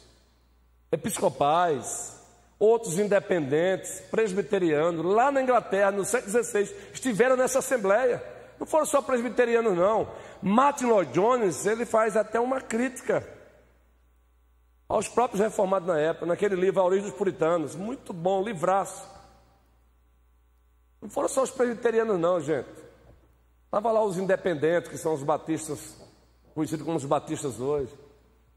episcopais, 0.92 2.21
outros 2.62 3.00
independentes, 3.00 4.02
presbiterianos, 4.12 5.04
lá 5.04 5.32
na 5.32 5.42
Inglaterra, 5.42 5.90
no 5.90 6.06
século 6.06 6.32
XVI, 6.44 6.72
estiveram 6.94 7.36
nessa 7.36 7.58
assembleia. 7.58 8.24
Não 8.60 8.68
foram 8.68 8.86
só 8.86 9.02
presbiterianos, 9.02 9.76
não. 9.76 10.08
Martin 10.44 10.86
Lloyd 10.86 11.12
Jones, 11.12 11.66
ele 11.66 11.88
faz 11.88 12.16
até 12.16 12.40
uma 12.40 12.62
crítica 12.62 13.28
aos 14.88 15.08
próprios 15.08 15.42
reformados 15.42 15.88
na 15.88 16.00
época, 16.00 16.28
naquele 16.28 16.56
livro 16.56 16.80
A 16.80 16.86
Origem 16.86 17.10
dos 17.10 17.18
Puritanos. 17.18 17.76
Muito 17.76 18.14
bom, 18.14 18.44
livraço. 18.44 19.10
Não 21.02 21.10
foram 21.10 21.30
só 21.30 21.42
os 21.42 21.50
presbiterianos, 21.50 22.20
não, 22.20 22.40
gente. 22.40 22.70
Estava 23.66 23.92
lá 23.92 24.04
os 24.04 24.20
independentes, 24.20 24.92
que 24.92 25.00
são 25.00 25.16
os 25.16 25.24
batistas, 25.24 25.96
conhecidos 26.54 26.86
como 26.86 26.98
os 26.98 27.06
batistas 27.06 27.60
hoje, 27.60 27.92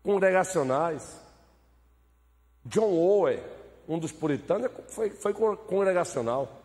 congregacionais. 0.02 1.18
John 2.66 2.92
Owen, 2.92 3.42
um 3.89 3.99
dos 3.99 4.12
puritanos, 4.12 4.70
foi, 4.89 5.11
foi 5.11 5.32
congregacional. 5.32 6.61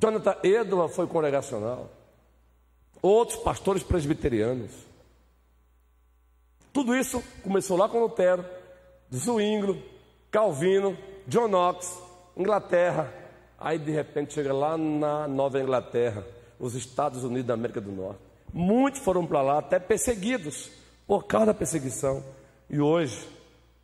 Jonathan 0.00 0.36
Edwards 0.42 0.96
foi 0.96 1.06
congregacional. 1.06 1.90
Outros 3.02 3.38
pastores 3.40 3.82
presbiterianos. 3.82 4.70
Tudo 6.72 6.94
isso 6.94 7.22
começou 7.42 7.76
lá 7.76 7.88
com 7.88 8.00
Lutero, 8.00 8.44
Zwingli, 9.12 9.82
Calvino, 10.30 10.96
John 11.26 11.48
Knox, 11.48 11.98
Inglaterra. 12.36 13.12
Aí 13.58 13.78
de 13.78 13.90
repente 13.90 14.34
chega 14.34 14.52
lá 14.52 14.76
na 14.78 15.26
Nova 15.26 15.60
Inglaterra, 15.60 16.24
os 16.58 16.74
Estados 16.74 17.24
Unidos 17.24 17.46
da 17.46 17.54
América 17.54 17.80
do 17.80 17.90
Norte. 17.90 18.20
Muitos 18.52 19.00
foram 19.00 19.26
para 19.26 19.42
lá 19.42 19.58
até 19.58 19.78
perseguidos 19.78 20.70
por 21.06 21.24
causa 21.24 21.46
da 21.46 21.54
perseguição. 21.54 22.22
E 22.68 22.80
hoje, 22.80 23.28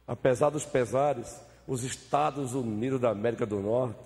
apesar 0.07 0.51
dos 0.51 0.65
pesares, 0.65 1.41
os 1.67 1.83
Estados 1.83 2.55
Unidos 2.55 3.01
da 3.01 3.11
América 3.11 3.45
do 3.45 3.61
Norte 3.61 3.99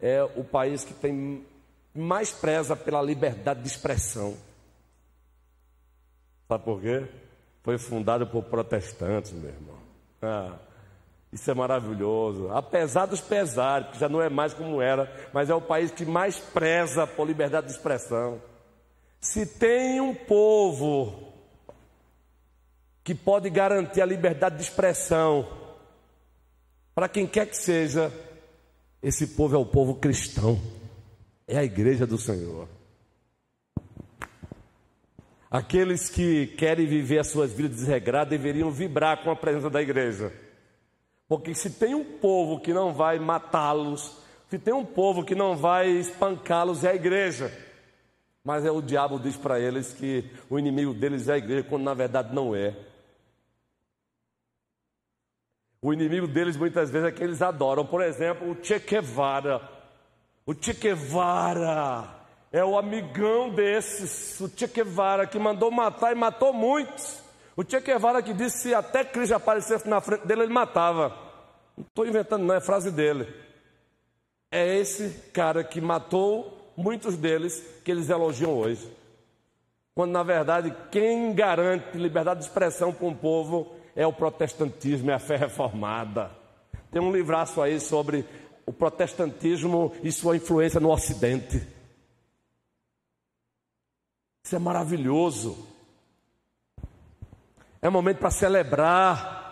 é 0.00 0.22
o 0.22 0.44
país 0.44 0.84
que 0.84 0.94
tem 0.94 1.44
mais 1.94 2.30
preza 2.30 2.76
pela 2.76 3.02
liberdade 3.02 3.62
de 3.62 3.68
expressão. 3.68 4.36
Sabe 6.48 6.64
por 6.64 6.80
quê? 6.80 7.08
foi 7.64 7.78
fundado 7.78 8.26
por 8.26 8.44
protestantes, 8.44 9.32
meu 9.32 9.50
irmão. 9.50 9.78
Ah, 10.20 10.52
isso 11.32 11.50
é 11.50 11.54
maravilhoso. 11.54 12.50
Apesar 12.50 13.06
dos 13.06 13.22
pesares, 13.22 13.88
que 13.88 13.98
já 13.98 14.08
não 14.08 14.20
é 14.20 14.28
mais 14.28 14.52
como 14.52 14.82
era, 14.82 15.10
mas 15.32 15.48
é 15.48 15.54
o 15.54 15.62
país 15.62 15.90
que 15.90 16.04
mais 16.04 16.38
preza 16.38 17.06
por 17.06 17.26
liberdade 17.26 17.66
de 17.66 17.72
expressão. 17.72 18.40
Se 19.18 19.46
tem 19.46 19.98
um 19.98 20.14
povo 20.14 21.32
que 23.04 23.14
pode 23.14 23.50
garantir 23.50 24.00
a 24.00 24.06
liberdade 24.06 24.56
de 24.56 24.62
expressão 24.62 25.46
para 26.94 27.08
quem 27.08 27.26
quer 27.26 27.46
que 27.46 27.56
seja, 27.56 28.12
esse 29.02 29.26
povo 29.26 29.56
é 29.56 29.58
o 29.58 29.66
povo 29.66 29.96
cristão, 29.96 30.60
é 31.46 31.58
a 31.58 31.64
igreja 31.64 32.06
do 32.06 32.16
Senhor. 32.16 32.68
Aqueles 35.50 36.08
que 36.08 36.46
querem 36.46 36.86
viver 36.86 37.18
as 37.18 37.28
suas 37.28 37.52
vidas 37.52 37.78
desregradas 37.78 38.30
deveriam 38.30 38.70
vibrar 38.70 39.24
com 39.24 39.30
a 39.30 39.36
presença 39.36 39.68
da 39.68 39.82
igreja. 39.82 40.32
Porque 41.28 41.52
se 41.52 41.70
tem 41.70 41.94
um 41.94 42.04
povo 42.04 42.60
que 42.60 42.72
não 42.72 42.94
vai 42.94 43.18
matá-los, 43.18 44.16
se 44.48 44.58
tem 44.58 44.72
um 44.72 44.84
povo 44.84 45.24
que 45.24 45.34
não 45.34 45.56
vai 45.56 45.88
espancá-los, 45.88 46.84
é 46.84 46.90
a 46.90 46.94
igreja. 46.94 47.52
Mas 48.44 48.64
é 48.64 48.70
o 48.70 48.82
diabo 48.82 49.18
diz 49.18 49.36
para 49.36 49.58
eles 49.58 49.92
que 49.92 50.30
o 50.48 50.58
inimigo 50.58 50.94
deles 50.94 51.28
é 51.28 51.34
a 51.34 51.38
igreja, 51.38 51.66
quando 51.68 51.82
na 51.82 51.94
verdade 51.94 52.32
não 52.32 52.54
é. 52.54 52.76
O 55.84 55.92
inimigo 55.92 56.26
deles 56.26 56.56
muitas 56.56 56.88
vezes 56.90 57.08
é 57.08 57.12
que 57.12 57.22
eles 57.22 57.42
adoram. 57.42 57.84
Por 57.84 58.00
exemplo, 58.00 58.50
o 58.50 58.56
Che 58.64 58.78
Guevara. 58.78 59.60
O 60.46 60.54
Che 60.54 60.72
Guevara 60.72 62.08
é 62.50 62.64
o 62.64 62.78
amigão 62.78 63.50
desses, 63.50 64.40
o 64.40 64.48
Che 64.48 64.66
Guevara, 64.66 65.26
que 65.26 65.38
mandou 65.38 65.70
matar 65.70 66.10
e 66.10 66.14
matou 66.14 66.54
muitos. 66.54 67.22
O 67.54 67.62
Che 67.62 67.80
Guevara 67.80 68.22
que 68.22 68.32
disse 68.32 68.68
que 68.70 68.74
até 68.74 69.04
Cristo 69.04 69.34
aparecesse 69.34 69.86
na 69.86 70.00
frente 70.00 70.26
dele, 70.26 70.44
ele 70.44 70.52
matava. 70.54 71.14
Não 71.76 71.84
estou 71.84 72.06
inventando, 72.06 72.44
não, 72.44 72.54
é 72.54 72.62
frase 72.62 72.90
dele. 72.90 73.28
É 74.50 74.78
esse 74.78 75.10
cara 75.34 75.62
que 75.62 75.82
matou 75.82 76.72
muitos 76.74 77.14
deles 77.14 77.62
que 77.84 77.90
eles 77.90 78.08
elogiam 78.08 78.56
hoje. 78.56 78.90
Quando 79.94 80.12
na 80.12 80.22
verdade 80.22 80.74
quem 80.90 81.34
garante 81.34 81.98
liberdade 81.98 82.40
de 82.40 82.46
expressão 82.46 82.90
para 82.90 83.06
um 83.06 83.14
povo 83.14 83.73
é 83.96 84.06
o 84.06 84.12
protestantismo, 84.12 85.10
é 85.10 85.14
a 85.14 85.18
fé 85.18 85.36
reformada. 85.36 86.30
Tem 86.90 87.00
um 87.00 87.12
livraço 87.12 87.60
aí 87.60 87.80
sobre 87.80 88.24
o 88.66 88.72
protestantismo 88.72 89.92
e 90.02 90.10
sua 90.10 90.36
influência 90.36 90.80
no 90.80 90.90
Ocidente. 90.90 91.66
Isso 94.44 94.56
é 94.56 94.58
maravilhoso. 94.58 95.66
É 97.80 97.88
momento 97.88 98.18
para 98.18 98.30
celebrar. 98.30 99.42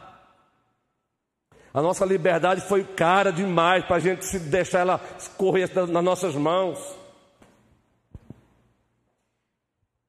A 1.74 1.80
nossa 1.80 2.04
liberdade 2.04 2.60
foi 2.62 2.84
cara 2.84 3.32
demais 3.32 3.84
para 3.84 3.96
a 3.96 4.00
gente 4.00 4.24
se 4.24 4.38
deixar 4.38 4.80
ela 4.80 5.00
escorrer 5.18 5.70
nas 5.88 6.04
nossas 6.04 6.34
mãos. 6.34 7.01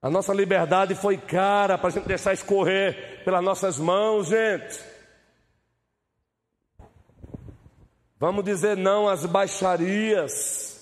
A 0.03 0.09
nossa 0.09 0.33
liberdade 0.33 0.93
foi 0.93 1.17
cara 1.17 1.77
para 1.77 1.87
a 1.87 1.91
gente 1.91 2.07
deixar 2.07 2.33
escorrer 2.33 3.23
pelas 3.23 3.43
nossas 3.43 3.79
mãos, 3.79 4.27
gente. 4.27 4.79
Vamos 8.19 8.45
dizer 8.45 8.77
não 8.77 9.07
às 9.07 9.25
baixarias. 9.25 10.73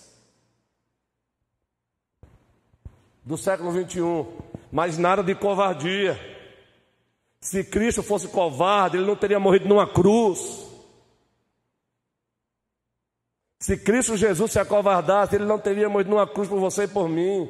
do 3.23 3.37
século 3.37 3.71
21, 3.71 4.27
mas 4.71 4.97
nada 4.97 5.23
de 5.23 5.35
covardia. 5.35 6.19
Se 7.39 7.63
Cristo 7.63 8.03
fosse 8.03 8.27
covarde, 8.27 8.97
ele 8.97 9.05
não 9.05 9.15
teria 9.15 9.39
morrido 9.39 9.67
numa 9.67 9.87
cruz. 9.87 10.67
Se 13.59 13.77
Cristo 13.77 14.17
Jesus 14.17 14.51
se 14.51 14.59
acovardasse, 14.59 15.35
ele 15.35 15.45
não 15.45 15.59
teria 15.59 15.87
morrido 15.87 16.09
numa 16.09 16.27
cruz 16.27 16.49
por 16.49 16.59
você 16.59 16.83
e 16.83 16.87
por 16.87 17.07
mim. 17.07 17.49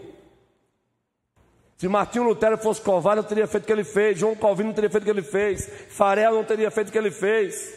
Se 1.82 1.88
Martinho 1.88 2.26
Lutero 2.26 2.60
fosse 2.60 2.80
covarde, 2.80 3.24
não 3.24 3.28
teria 3.28 3.48
feito 3.48 3.64
o 3.64 3.66
que 3.66 3.74
ele 3.74 3.84
fez. 3.84 4.20
João 4.20 4.36
Calvino 4.36 4.68
não 4.68 4.76
teria 4.76 4.88
feito 4.92 5.02
o 5.02 5.06
que 5.06 5.10
ele 5.10 5.24
fez. 5.24 5.68
Farel 5.90 6.36
não 6.36 6.44
teria 6.44 6.70
feito 6.70 6.90
o 6.90 6.92
que 6.92 6.98
ele 7.00 7.10
fez. 7.10 7.76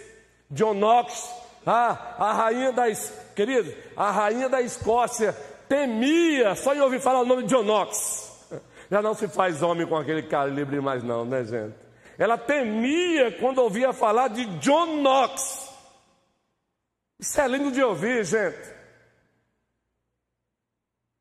John 0.51 0.75
Knox, 0.75 1.27
ah, 1.65 2.15
a 2.19 2.33
rainha 2.35 2.71
da, 2.71 2.85
querido, 3.35 3.75
a 3.97 4.11
rainha 4.11 4.47
da 4.47 4.61
Escócia 4.61 5.33
temia 5.67 6.55
só 6.55 6.75
em 6.75 6.83
ouvir 6.83 7.01
falar 7.01 7.23
o 7.23 7.25
nome 7.25 7.45
de 7.45 7.49
John 7.49 7.63
Knox. 7.63 8.51
Já 8.91 9.01
não 9.01 9.15
se 9.15 9.27
faz 9.27 9.63
homem 9.63 9.87
com 9.87 9.97
aquele 9.97 10.25
calibre 10.25 10.83
mais 10.83 11.03
não, 11.03 11.25
né, 11.25 11.43
gente? 11.43 11.75
Ela 12.19 12.37
temia 12.37 13.33
quando 13.41 13.63
ouvia 13.63 13.95
falar 13.95 14.29
de 14.29 14.45
John 14.59 15.01
Knox. 15.01 15.73
Isso 17.19 17.41
é 17.41 17.49
lindo 17.49 17.73
de 17.73 17.83
ouvir, 17.83 18.23
gente. 18.23 18.71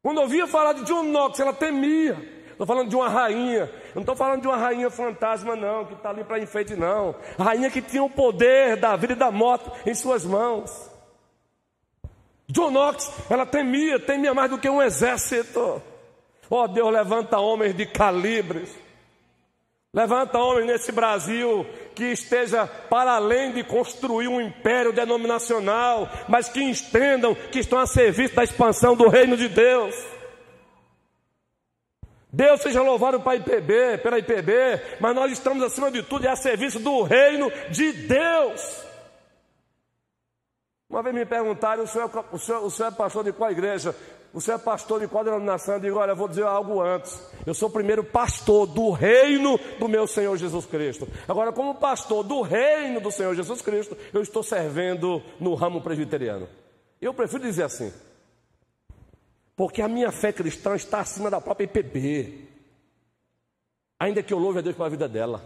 Quando 0.01 0.19
ouvia 0.19 0.45
falar 0.45 0.73
de 0.73 0.83
John 0.83 1.03
Knox, 1.03 1.39
ela 1.39 1.53
temia. 1.53 2.32
Estou 2.53 2.65
falando 2.65 2.89
de 2.89 2.95
uma 2.95 3.09
rainha. 3.09 3.69
não 3.93 4.01
estou 4.01 4.15
falando 4.15 4.41
de 4.41 4.47
uma 4.47 4.57
rainha 4.57 4.89
fantasma, 4.89 5.55
não, 5.55 5.85
que 5.85 5.93
está 5.93 6.09
ali 6.09 6.23
para 6.23 6.39
enfeite, 6.39 6.75
não. 6.75 7.15
Rainha 7.37 7.69
que 7.69 7.81
tinha 7.81 8.03
o 8.03 8.09
poder 8.09 8.77
da 8.77 8.95
vida 8.95 9.13
e 9.13 9.17
da 9.17 9.31
morte 9.31 9.69
em 9.85 9.93
suas 9.93 10.23
mãos. 10.23 10.89
John 12.47 12.71
Knox, 12.71 13.11
ela 13.29 13.45
temia, 13.45 13.99
temia 13.99 14.33
mais 14.33 14.49
do 14.49 14.57
que 14.57 14.69
um 14.69 14.81
exército. 14.81 15.81
Oh 16.49 16.67
Deus, 16.67 16.91
levanta 16.91 17.39
homens 17.39 17.75
de 17.75 17.85
calibres. 17.85 18.69
Levanta 19.95 20.39
homens 20.39 20.65
nesse 20.65 20.91
Brasil 20.91 21.65
que 21.93 22.05
esteja 22.05 22.65
para 22.65 23.11
além 23.11 23.51
de 23.51 23.63
construir 23.63 24.27
um 24.27 24.41
império 24.41 24.91
denominacional, 24.91 26.09
mas 26.27 26.49
que 26.49 26.63
entendam 26.63 27.35
que 27.35 27.59
estão 27.59 27.77
a 27.77 27.85
serviço 27.85 28.35
da 28.35 28.43
expansão 28.43 28.95
do 28.95 29.07
reino 29.07 29.37
de 29.37 29.47
Deus. 29.47 29.95
Deus 32.33 32.61
seja 32.61 32.81
louvado 32.81 33.19
para 33.19 33.33
a 33.33 33.35
IPB, 33.35 33.99
pela 33.99 34.17
IPB, 34.17 34.97
mas 34.99 35.13
nós 35.13 35.31
estamos 35.31 35.61
acima 35.61 35.91
de 35.91 36.01
tudo 36.01 36.25
e 36.25 36.27
a 36.27 36.35
serviço 36.35 36.79
do 36.79 37.03
reino 37.03 37.51
de 37.69 37.91
Deus. 37.93 38.83
Uma 40.89 41.03
vez 41.03 41.13
me 41.13 41.27
perguntaram, 41.27 41.83
o 41.83 41.87
senhor, 41.87 42.09
o 42.31 42.39
senhor, 42.39 42.63
o 42.63 42.71
senhor 42.71 42.89
é 42.89 42.91
pastor 42.91 43.23
de 43.23 43.31
qual 43.31 43.51
igreja? 43.51 43.95
O 44.33 44.41
senhor 44.41 44.57
é 44.57 44.59
pastor 44.59 44.99
de 44.99 45.07
qual 45.07 45.23
denominação? 45.23 45.75
Eu 45.75 45.79
digo, 45.79 45.99
olha, 45.99 46.13
eu 46.13 46.15
vou 46.15 46.27
dizer 46.27 46.43
algo 46.43 46.81
antes. 46.81 47.21
Eu 47.45 47.53
sou 47.53 47.69
o 47.69 47.71
primeiro 47.71 48.03
pastor 48.03 48.65
do 48.65 48.89
reino 48.89 49.59
do 49.79 49.87
meu 49.87 50.07
Senhor 50.07 50.35
Jesus 50.35 50.65
Cristo. 50.65 51.07
Agora, 51.27 51.51
como 51.51 51.75
pastor 51.75 52.23
do 52.23 52.41
reino 52.41 52.99
do 52.99 53.11
Senhor 53.11 53.35
Jesus 53.35 53.61
Cristo, 53.61 53.95
eu 54.11 54.23
estou 54.23 54.41
servindo 54.41 55.21
no 55.39 55.53
ramo 55.53 55.81
presbiteriano. 55.81 56.49
Eu 56.99 57.13
prefiro 57.13 57.43
dizer 57.43 57.63
assim, 57.63 57.93
porque 59.55 59.81
a 59.81 59.87
minha 59.87 60.11
fé 60.11 60.31
cristã 60.31 60.75
está 60.75 60.99
acima 60.99 61.29
da 61.29 61.39
própria 61.39 61.65
IPB. 61.65 62.47
Ainda 63.99 64.23
que 64.23 64.33
eu 64.33 64.39
louve 64.39 64.59
a 64.59 64.61
Deus 64.61 64.75
pela 64.75 64.89
vida 64.89 65.07
dela. 65.07 65.41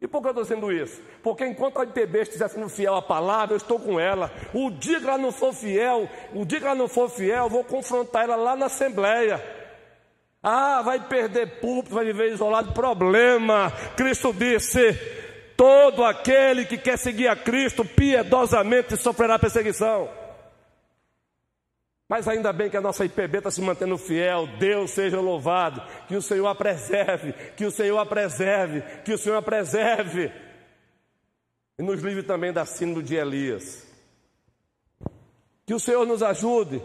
E 0.00 0.06
por 0.06 0.20
que 0.20 0.28
eu 0.28 0.30
estou 0.30 0.44
dizendo 0.44 0.72
isso? 0.72 1.02
Porque 1.22 1.44
enquanto 1.44 1.80
a 1.80 1.84
IPB 1.84 2.20
estiver 2.20 2.48
sendo 2.48 2.68
fiel 2.68 2.94
à 2.94 3.02
palavra, 3.02 3.54
eu 3.54 3.56
estou 3.56 3.80
com 3.80 3.98
ela. 3.98 4.30
O 4.54 4.70
dia 4.70 5.00
que 5.00 5.06
ela 5.06 5.18
não 5.18 5.32
for 5.32 5.52
fiel, 5.52 6.08
o 6.32 6.44
dia 6.44 6.60
que 6.60 6.66
ela 6.66 6.74
não 6.74 6.86
for 6.86 7.10
fiel, 7.10 7.44
eu 7.44 7.50
vou 7.50 7.64
confrontar 7.64 8.24
ela 8.24 8.36
lá 8.36 8.54
na 8.54 8.66
Assembleia. 8.66 9.42
Ah, 10.40 10.82
vai 10.82 11.08
perder 11.08 11.58
público, 11.58 11.96
vai 11.96 12.04
viver 12.04 12.32
isolado. 12.32 12.72
Problema. 12.72 13.72
Cristo 13.96 14.32
disse: 14.32 14.94
todo 15.56 16.04
aquele 16.04 16.64
que 16.64 16.78
quer 16.78 16.96
seguir 16.96 17.26
a 17.26 17.34
Cristo 17.34 17.84
piedosamente 17.84 18.96
sofrerá 18.96 19.36
perseguição. 19.36 20.08
Mas 22.08 22.26
ainda 22.26 22.52
bem 22.54 22.70
que 22.70 22.76
a 22.76 22.80
nossa 22.80 23.04
IPB 23.04 23.38
está 23.38 23.50
se 23.50 23.60
mantendo 23.60 23.98
fiel. 23.98 24.46
Deus 24.58 24.92
seja 24.92 25.20
louvado. 25.20 25.82
Que 26.06 26.16
o 26.16 26.22
Senhor 26.22 26.46
a 26.46 26.54
preserve. 26.54 27.34
Que 27.54 27.66
o 27.66 27.70
Senhor 27.70 27.98
a 27.98 28.06
preserve. 28.06 28.80
Que 29.04 29.12
o 29.12 29.18
Senhor 29.18 29.36
a 29.36 29.42
preserve. 29.42 30.32
E 31.78 31.82
nos 31.82 32.02
livre 32.02 32.22
também 32.22 32.50
da 32.50 32.64
síndrome 32.64 33.06
de 33.06 33.14
Elias. 33.14 33.86
Que 35.66 35.74
o 35.74 35.78
Senhor 35.78 36.06
nos 36.06 36.22
ajude. 36.22 36.82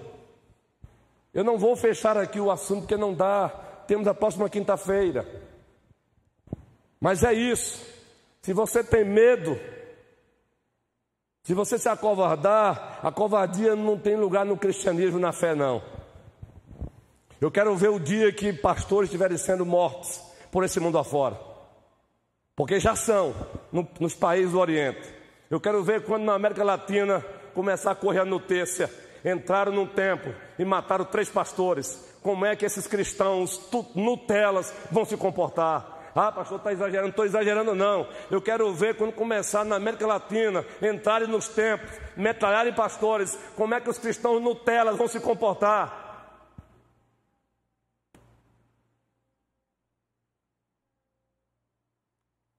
Eu 1.33 1.45
não 1.45 1.57
vou 1.57 1.75
fechar 1.77 2.17
aqui 2.17 2.41
o 2.41 2.51
assunto 2.51 2.81
porque 2.81 2.97
não 2.97 3.13
dá. 3.13 3.47
Temos 3.87 4.07
a 4.07 4.13
próxima 4.13 4.49
quinta-feira. 4.49 5.25
Mas 6.99 7.23
é 7.23 7.33
isso. 7.33 7.81
Se 8.41 8.51
você 8.51 8.83
tem 8.83 9.05
medo, 9.05 9.57
se 11.43 11.53
você 11.53 11.77
se 11.77 11.89
acovardar, 11.89 12.99
a 13.03 13.11
covardia 13.11 13.75
não 13.75 13.97
tem 13.97 14.15
lugar 14.15 14.45
no 14.45 14.55
cristianismo, 14.55 15.19
na 15.19 15.33
fé, 15.33 15.53
não. 15.53 15.83
Eu 17.41 17.51
quero 17.51 17.75
ver 17.75 17.89
o 17.89 17.99
dia 17.99 18.31
que 18.31 18.53
pastores 18.53 19.09
estiverem 19.09 19.37
sendo 19.37 19.65
mortos 19.65 20.21
por 20.49 20.63
esse 20.63 20.79
mundo 20.79 20.97
afora. 20.97 21.37
Porque 22.55 22.79
já 22.79 22.95
são 22.95 23.35
no, 23.73 23.85
nos 23.99 24.15
países 24.15 24.53
do 24.53 24.59
Oriente. 24.59 25.13
Eu 25.49 25.59
quero 25.59 25.83
ver 25.83 26.05
quando 26.05 26.23
na 26.23 26.33
América 26.33 26.63
Latina 26.63 27.19
começar 27.53 27.91
a 27.91 27.95
correr 27.95 28.19
a 28.19 28.25
notícia. 28.25 28.89
Entraram 29.25 29.73
num 29.73 29.85
templo 29.85 30.33
e 30.57 30.63
mataram 30.63 31.03
três 31.03 31.29
pastores. 31.29 32.17
Como 32.21 32.45
é 32.45 32.55
que 32.55 32.65
esses 32.65 32.87
cristãos 32.87 33.69
Nutelas 33.93 34.73
vão 34.89 35.03
se 35.03 35.17
comportar? 35.17 35.92
Ah, 36.15 36.31
pastor, 36.31 36.57
está 36.57 36.71
exagerando. 36.71 37.09
Estou 37.09 37.25
exagerando, 37.25 37.73
não. 37.73 38.07
Eu 38.29 38.41
quero 38.41 38.71
ver 38.73 38.95
quando 38.95 39.13
começar 39.13 39.65
na 39.65 39.77
América 39.77 40.05
Latina, 40.05 40.63
entrarem 40.81 41.27
nos 41.27 41.47
templos, 41.47 41.91
metralharem 42.15 42.73
pastores, 42.73 43.35
como 43.55 43.73
é 43.73 43.81
que 43.81 43.89
os 43.89 43.97
cristãos 43.97 44.41
Nutelas 44.41 44.95
vão 44.95 45.07
se 45.07 45.19
comportar. 45.19 46.01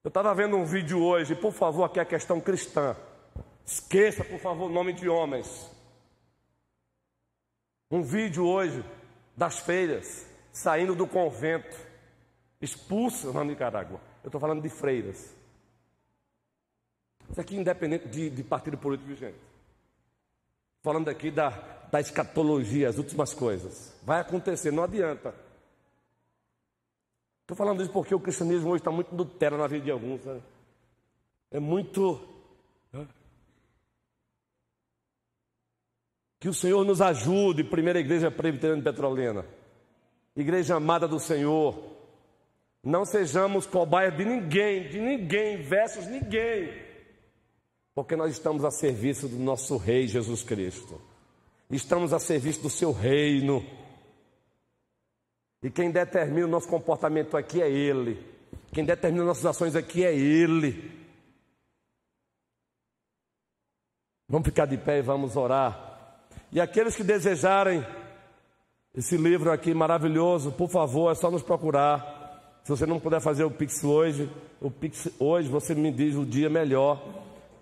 Eu 0.02 0.08
estava 0.08 0.34
vendo 0.34 0.56
um 0.56 0.66
vídeo 0.66 1.02
hoje, 1.02 1.34
por 1.34 1.52
favor, 1.52 1.84
aqui 1.84 1.98
é 1.98 2.02
a 2.02 2.06
questão 2.06 2.40
cristã. 2.40 2.94
Esqueça, 3.64 4.22
por 4.22 4.38
favor, 4.38 4.66
o 4.66 4.72
nome 4.72 4.92
de 4.92 5.08
homens. 5.08 5.70
Um 7.90 8.02
vídeo 8.02 8.44
hoje 8.46 8.84
das 9.34 9.60
feiras, 9.60 10.26
saindo 10.52 10.94
do 10.94 11.06
convento 11.06 11.93
expulsa 12.64 13.32
na 13.32 13.44
Nicarágua. 13.44 14.00
Eu 14.22 14.28
estou 14.28 14.40
falando 14.40 14.62
de 14.62 14.68
freiras. 14.68 15.34
Isso 17.30 17.40
aqui 17.40 17.56
é 17.56 17.60
independente 17.60 18.08
de, 18.08 18.30
de 18.30 18.42
partido 18.42 18.76
político, 18.76 19.14
gente. 19.14 19.38
Falando 20.82 21.08
aqui 21.08 21.30
da, 21.30 21.50
da 21.90 22.00
escatologia, 22.00 22.88
as 22.88 22.98
últimas 22.98 23.32
coisas. 23.32 23.94
Vai 24.02 24.20
acontecer, 24.20 24.70
não 24.70 24.82
adianta. 24.82 25.34
Estou 27.42 27.56
falando 27.56 27.82
isso 27.82 27.92
porque 27.92 28.14
o 28.14 28.20
cristianismo 28.20 28.70
hoje 28.70 28.80
está 28.80 28.90
muito 28.90 29.14
Nutella 29.14 29.58
na 29.58 29.66
vida 29.66 29.84
de 29.84 29.90
alguns. 29.90 30.22
Sabe? 30.22 30.42
É 31.50 31.60
muito. 31.60 32.20
Que 36.40 36.48
o 36.48 36.54
Senhor 36.54 36.84
nos 36.84 37.00
ajude, 37.00 37.64
primeira 37.64 38.00
igreja 38.00 38.30
presbiteriana 38.30 38.82
de 38.82 38.84
Petrolina. 38.84 39.46
Igreja 40.36 40.76
amada 40.76 41.06
do 41.06 41.18
Senhor. 41.18 41.93
Não 42.84 43.06
sejamos 43.06 43.66
cobaias 43.66 44.14
de 44.14 44.24
ninguém, 44.26 44.88
de 44.88 45.00
ninguém, 45.00 45.56
versus 45.56 46.06
ninguém. 46.06 46.70
Porque 47.94 48.14
nós 48.14 48.32
estamos 48.32 48.64
a 48.64 48.70
serviço 48.70 49.26
do 49.26 49.36
nosso 49.36 49.78
Rei 49.78 50.06
Jesus 50.06 50.42
Cristo. 50.42 51.00
Estamos 51.70 52.12
a 52.12 52.18
serviço 52.18 52.60
do 52.60 52.68
seu 52.68 52.92
reino. 52.92 53.64
E 55.62 55.70
quem 55.70 55.90
determina 55.90 56.46
o 56.46 56.50
nosso 56.50 56.68
comportamento 56.68 57.38
aqui 57.38 57.62
é 57.62 57.70
Ele. 57.70 58.22
Quem 58.70 58.84
determina 58.84 59.24
nossas 59.24 59.46
ações 59.46 59.74
aqui 59.74 60.04
é 60.04 60.14
Ele. 60.14 60.92
Vamos 64.28 64.46
ficar 64.46 64.66
de 64.66 64.76
pé 64.76 64.98
e 64.98 65.02
vamos 65.02 65.36
orar. 65.36 66.18
E 66.52 66.60
aqueles 66.60 66.94
que 66.94 67.02
desejarem 67.02 67.84
esse 68.94 69.16
livro 69.16 69.50
aqui 69.50 69.72
maravilhoso, 69.72 70.52
por 70.52 70.68
favor, 70.68 71.10
é 71.10 71.14
só 71.14 71.30
nos 71.30 71.42
procurar. 71.42 72.23
Se 72.64 72.70
você 72.70 72.86
não 72.86 72.98
puder 72.98 73.20
fazer 73.20 73.44
o 73.44 73.50
Pix 73.50 73.84
hoje, 73.84 74.30
o 74.58 74.70
Pix 74.70 75.10
hoje 75.18 75.50
você 75.50 75.74
me 75.74 75.92
diz 75.92 76.14
o 76.14 76.24
dia 76.24 76.48
melhor. 76.48 76.98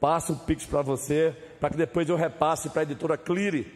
Passa 0.01 0.33
o 0.33 0.39
Pix 0.39 0.65
para 0.65 0.81
você, 0.81 1.37
para 1.59 1.71
que 1.71 1.77
depois 1.77 2.09
eu 2.09 2.15
repasse 2.15 2.71
para 2.71 2.83
a 2.83 2.85
editora 2.85 3.19
Cleary. 3.19 3.67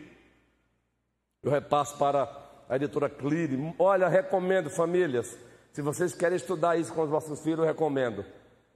Eu 1.43 1.51
repasso 1.51 1.99
para 1.99 2.29
a 2.69 2.77
editora 2.77 3.11
Cleary. 3.11 3.75
Olha, 3.77 4.07
recomendo, 4.07 4.71
famílias. 4.71 5.37
Se 5.73 5.83
vocês 5.83 6.15
querem 6.15 6.37
estudar 6.37 6.79
isso 6.79 6.95
com 6.95 7.03
os 7.03 7.11
vossos 7.11 7.41
filhos, 7.41 7.59
eu 7.59 7.65
recomendo. 7.65 8.25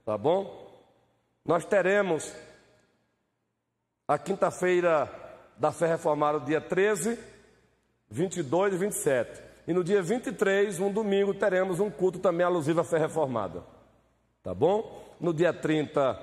Tá 0.05 0.17
bom? 0.17 0.69
Nós 1.45 1.63
teremos 1.63 2.35
a 4.05 4.17
quinta-feira 4.17 5.09
da 5.55 5.71
Fé 5.71 5.87
Reformada, 5.87 6.41
dia 6.41 6.59
13, 6.59 7.17
22 8.09 8.73
e 8.73 8.77
27. 8.77 9.50
E 9.67 9.73
no 9.73 9.83
dia 9.83 10.01
23, 10.01 10.79
um 10.79 10.91
domingo, 10.91 11.33
teremos 11.33 11.79
um 11.79 11.89
culto 11.89 12.19
também 12.19 12.45
alusivo 12.45 12.81
à 12.81 12.83
fé 12.83 12.97
reformada. 12.97 13.63
Tá 14.43 14.53
bom? 14.53 15.03
No 15.19 15.33
dia 15.33 15.53
30, 15.53 16.19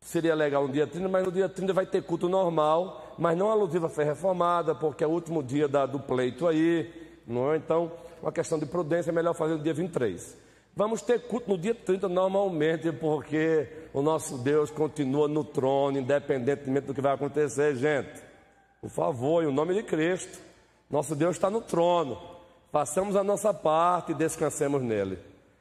seria 0.00 0.34
legal 0.34 0.66
no 0.66 0.72
dia 0.72 0.86
30, 0.86 1.08
mas 1.08 1.24
no 1.24 1.32
dia 1.32 1.48
30 1.48 1.72
vai 1.72 1.86
ter 1.86 2.02
culto 2.02 2.28
normal, 2.28 3.14
mas 3.18 3.36
não 3.36 3.50
alusivo 3.50 3.86
à 3.86 3.88
fé 3.88 4.04
reformada, 4.04 4.74
porque 4.74 5.02
é 5.02 5.06
o 5.06 5.10
último 5.10 5.42
dia 5.42 5.66
da, 5.66 5.86
do 5.86 5.98
pleito 5.98 6.46
aí. 6.46 6.92
Não 7.26 7.52
é? 7.52 7.56
Então, 7.56 7.90
uma 8.22 8.32
questão 8.32 8.58
de 8.58 8.66
prudência, 8.66 9.10
é 9.10 9.12
melhor 9.12 9.34
fazer 9.34 9.54
no 9.54 9.62
dia 9.62 9.74
23. 9.74 10.36
Vamos 10.76 11.02
ter 11.02 11.20
culto 11.26 11.50
no 11.50 11.58
dia 11.58 11.74
30 11.74 12.08
normalmente, 12.08 12.92
porque 12.92 13.66
o 13.92 14.00
nosso 14.00 14.38
Deus 14.38 14.70
continua 14.70 15.26
no 15.26 15.42
trono, 15.42 15.98
independentemente 15.98 16.86
do 16.86 16.94
que 16.94 17.00
vai 17.00 17.14
acontecer, 17.14 17.74
gente. 17.74 18.22
Por 18.80 18.90
favor, 18.90 19.42
em 19.42 19.52
nome 19.52 19.74
de 19.74 19.82
Cristo. 19.82 20.47
Nosso 20.90 21.14
Deus 21.14 21.36
está 21.36 21.50
no 21.50 21.60
trono. 21.60 22.18
Façamos 22.72 23.16
a 23.16 23.24
nossa 23.24 23.52
parte 23.52 24.12
e 24.12 24.14
descansemos 24.14 24.82
nele. 24.82 25.18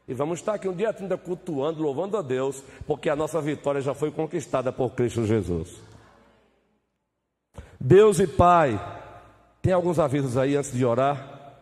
E 0.07 0.13
vamos 0.13 0.39
estar 0.39 0.53
aqui 0.53 0.67
um 0.67 0.73
dia 0.73 0.93
30 0.93 1.17
cultuando, 1.17 1.81
louvando 1.81 2.15
a 2.15 2.21
Deus, 2.21 2.63
porque 2.85 3.09
a 3.09 3.15
nossa 3.15 3.41
vitória 3.41 3.81
já 3.81 3.93
foi 3.93 4.09
conquistada 4.09 4.71
por 4.71 4.91
Cristo 4.91 5.25
Jesus. 5.25 5.81
Deus 7.79 8.19
e 8.19 8.27
Pai, 8.27 8.79
tem 9.61 9.73
alguns 9.73 9.99
avisos 9.99 10.37
aí 10.37 10.55
antes 10.55 10.71
de 10.71 10.85
orar? 10.85 11.55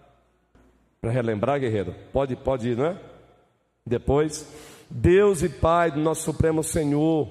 Para 1.01 1.11
relembrar, 1.11 1.59
guerreiro? 1.59 1.95
Pode, 2.13 2.35
pode 2.35 2.69
ir, 2.69 2.77
não 2.77 2.85
é? 2.85 2.97
Depois, 3.85 4.47
Deus 4.89 5.41
e 5.41 5.49
Pai 5.49 5.91
do 5.91 5.99
nosso 5.99 6.23
Supremo 6.23 6.63
Senhor 6.63 7.27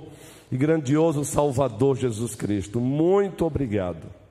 e 0.51 0.57
grandioso 0.57 1.25
Salvador 1.25 1.97
Jesus 1.97 2.35
Cristo, 2.35 2.81
muito 2.81 3.45
obrigado. 3.45 4.24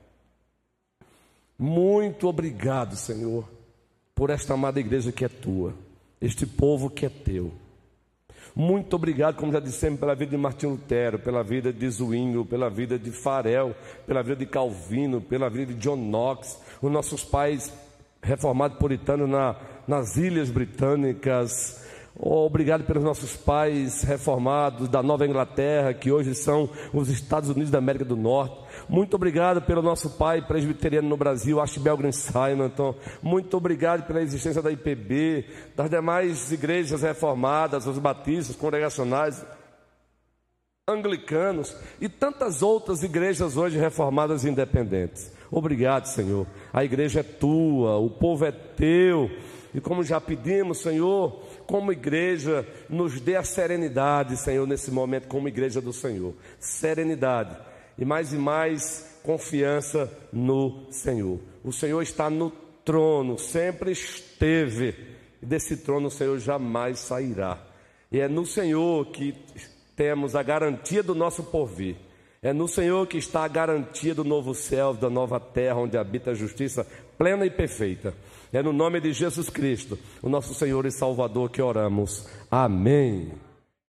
Muito 1.58 2.26
obrigado, 2.28 2.96
Senhor, 2.96 3.48
por 4.14 4.30
esta 4.30 4.54
amada 4.54 4.80
igreja 4.80 5.12
que 5.12 5.24
é 5.24 5.28
tua, 5.28 5.74
este 6.20 6.46
povo 6.46 6.90
que 6.90 7.06
é 7.06 7.08
teu. 7.08 7.52
Muito 8.54 8.94
obrigado, 8.94 9.36
como 9.36 9.52
já 9.52 9.58
dissemos, 9.58 9.98
pela 9.98 10.14
vida 10.14 10.30
de 10.30 10.36
Martim 10.36 10.66
Lutero, 10.66 11.18
pela 11.18 11.42
vida 11.42 11.72
de 11.72 11.88
Zwinglio, 11.90 12.44
pela 12.44 12.70
vida 12.70 12.96
de 12.98 13.10
Farel, 13.10 13.74
pela 14.06 14.22
vida 14.22 14.36
de 14.36 14.46
Calvino, 14.46 15.20
pela 15.20 15.50
vida 15.50 15.72
de 15.72 15.80
John 15.80 15.96
Knox, 15.96 16.60
os 16.80 16.90
nossos 16.90 17.24
pais 17.24 17.72
reformados 18.22 18.78
puritanos 18.78 19.28
na, 19.28 19.56
nas 19.86 20.16
ilhas 20.16 20.50
britânicas, 20.50 21.83
Obrigado 22.16 22.84
pelos 22.84 23.02
nossos 23.02 23.36
pais 23.36 24.04
reformados 24.04 24.88
da 24.88 25.02
Nova 25.02 25.26
Inglaterra, 25.26 25.92
que 25.92 26.12
hoje 26.12 26.32
são 26.32 26.70
os 26.92 27.08
Estados 27.08 27.50
Unidos 27.50 27.72
da 27.72 27.78
América 27.78 28.04
do 28.04 28.16
Norte. 28.16 28.56
Muito 28.88 29.14
obrigado 29.14 29.60
pelo 29.60 29.82
nosso 29.82 30.10
pai 30.10 30.40
presbiteriano 30.40 31.08
no 31.08 31.16
Brasil, 31.16 31.60
Ashbel 31.60 31.96
Green 31.96 32.12
Simonton. 32.12 32.94
Muito 33.20 33.56
obrigado 33.56 34.06
pela 34.06 34.22
existência 34.22 34.62
da 34.62 34.70
IPB, 34.70 35.44
das 35.74 35.90
demais 35.90 36.52
igrejas 36.52 37.02
reformadas, 37.02 37.84
os 37.84 37.98
batistas, 37.98 38.54
congregacionais, 38.54 39.44
anglicanos 40.86 41.76
e 42.00 42.08
tantas 42.08 42.62
outras 42.62 43.02
igrejas 43.02 43.56
hoje 43.56 43.76
reformadas 43.76 44.44
e 44.44 44.50
independentes. 44.50 45.32
Obrigado, 45.50 46.06
Senhor. 46.06 46.46
A 46.72 46.84
igreja 46.84 47.20
é 47.20 47.22
tua, 47.24 47.96
o 47.96 48.08
povo 48.08 48.44
é 48.44 48.52
teu. 48.52 49.28
E 49.74 49.80
como 49.80 50.04
já 50.04 50.20
pedimos, 50.20 50.78
Senhor, 50.78 51.42
como 51.66 51.92
igreja, 51.92 52.66
nos 52.88 53.20
dê 53.20 53.36
a 53.36 53.42
serenidade, 53.42 54.36
Senhor, 54.36 54.66
nesse 54.66 54.90
momento, 54.90 55.28
como 55.28 55.48
igreja 55.48 55.80
do 55.80 55.92
Senhor. 55.92 56.34
Serenidade 56.58 57.56
e 57.98 58.04
mais 58.04 58.32
e 58.32 58.36
mais 58.36 59.18
confiança 59.22 60.10
no 60.32 60.86
Senhor. 60.90 61.38
O 61.62 61.72
Senhor 61.72 62.02
está 62.02 62.28
no 62.28 62.50
trono, 62.84 63.38
sempre 63.38 63.92
esteve, 63.92 64.94
e 65.42 65.46
desse 65.46 65.78
trono 65.78 66.08
o 66.08 66.10
Senhor 66.10 66.38
jamais 66.38 66.98
sairá. 66.98 67.58
E 68.12 68.20
é 68.20 68.28
no 68.28 68.44
Senhor 68.44 69.06
que 69.06 69.34
temos 69.96 70.36
a 70.36 70.42
garantia 70.42 71.02
do 71.02 71.14
nosso 71.14 71.42
porvir. 71.44 71.96
É 72.42 72.52
no 72.52 72.68
Senhor 72.68 73.06
que 73.06 73.16
está 73.16 73.44
a 73.44 73.48
garantia 73.48 74.14
do 74.14 74.22
novo 74.22 74.54
céu, 74.54 74.92
da 74.92 75.08
nova 75.08 75.40
terra, 75.40 75.80
onde 75.80 75.96
habita 75.96 76.32
a 76.32 76.34
justiça 76.34 76.86
plena 77.16 77.46
e 77.46 77.50
perfeita. 77.50 78.12
É 78.54 78.62
no 78.62 78.72
nome 78.72 79.00
de 79.00 79.12
Jesus 79.12 79.50
Cristo, 79.50 79.98
o 80.22 80.28
nosso 80.28 80.54
Senhor 80.54 80.86
e 80.86 80.90
Salvador, 80.92 81.50
que 81.50 81.60
oramos. 81.60 82.28
Amém. 82.48 83.32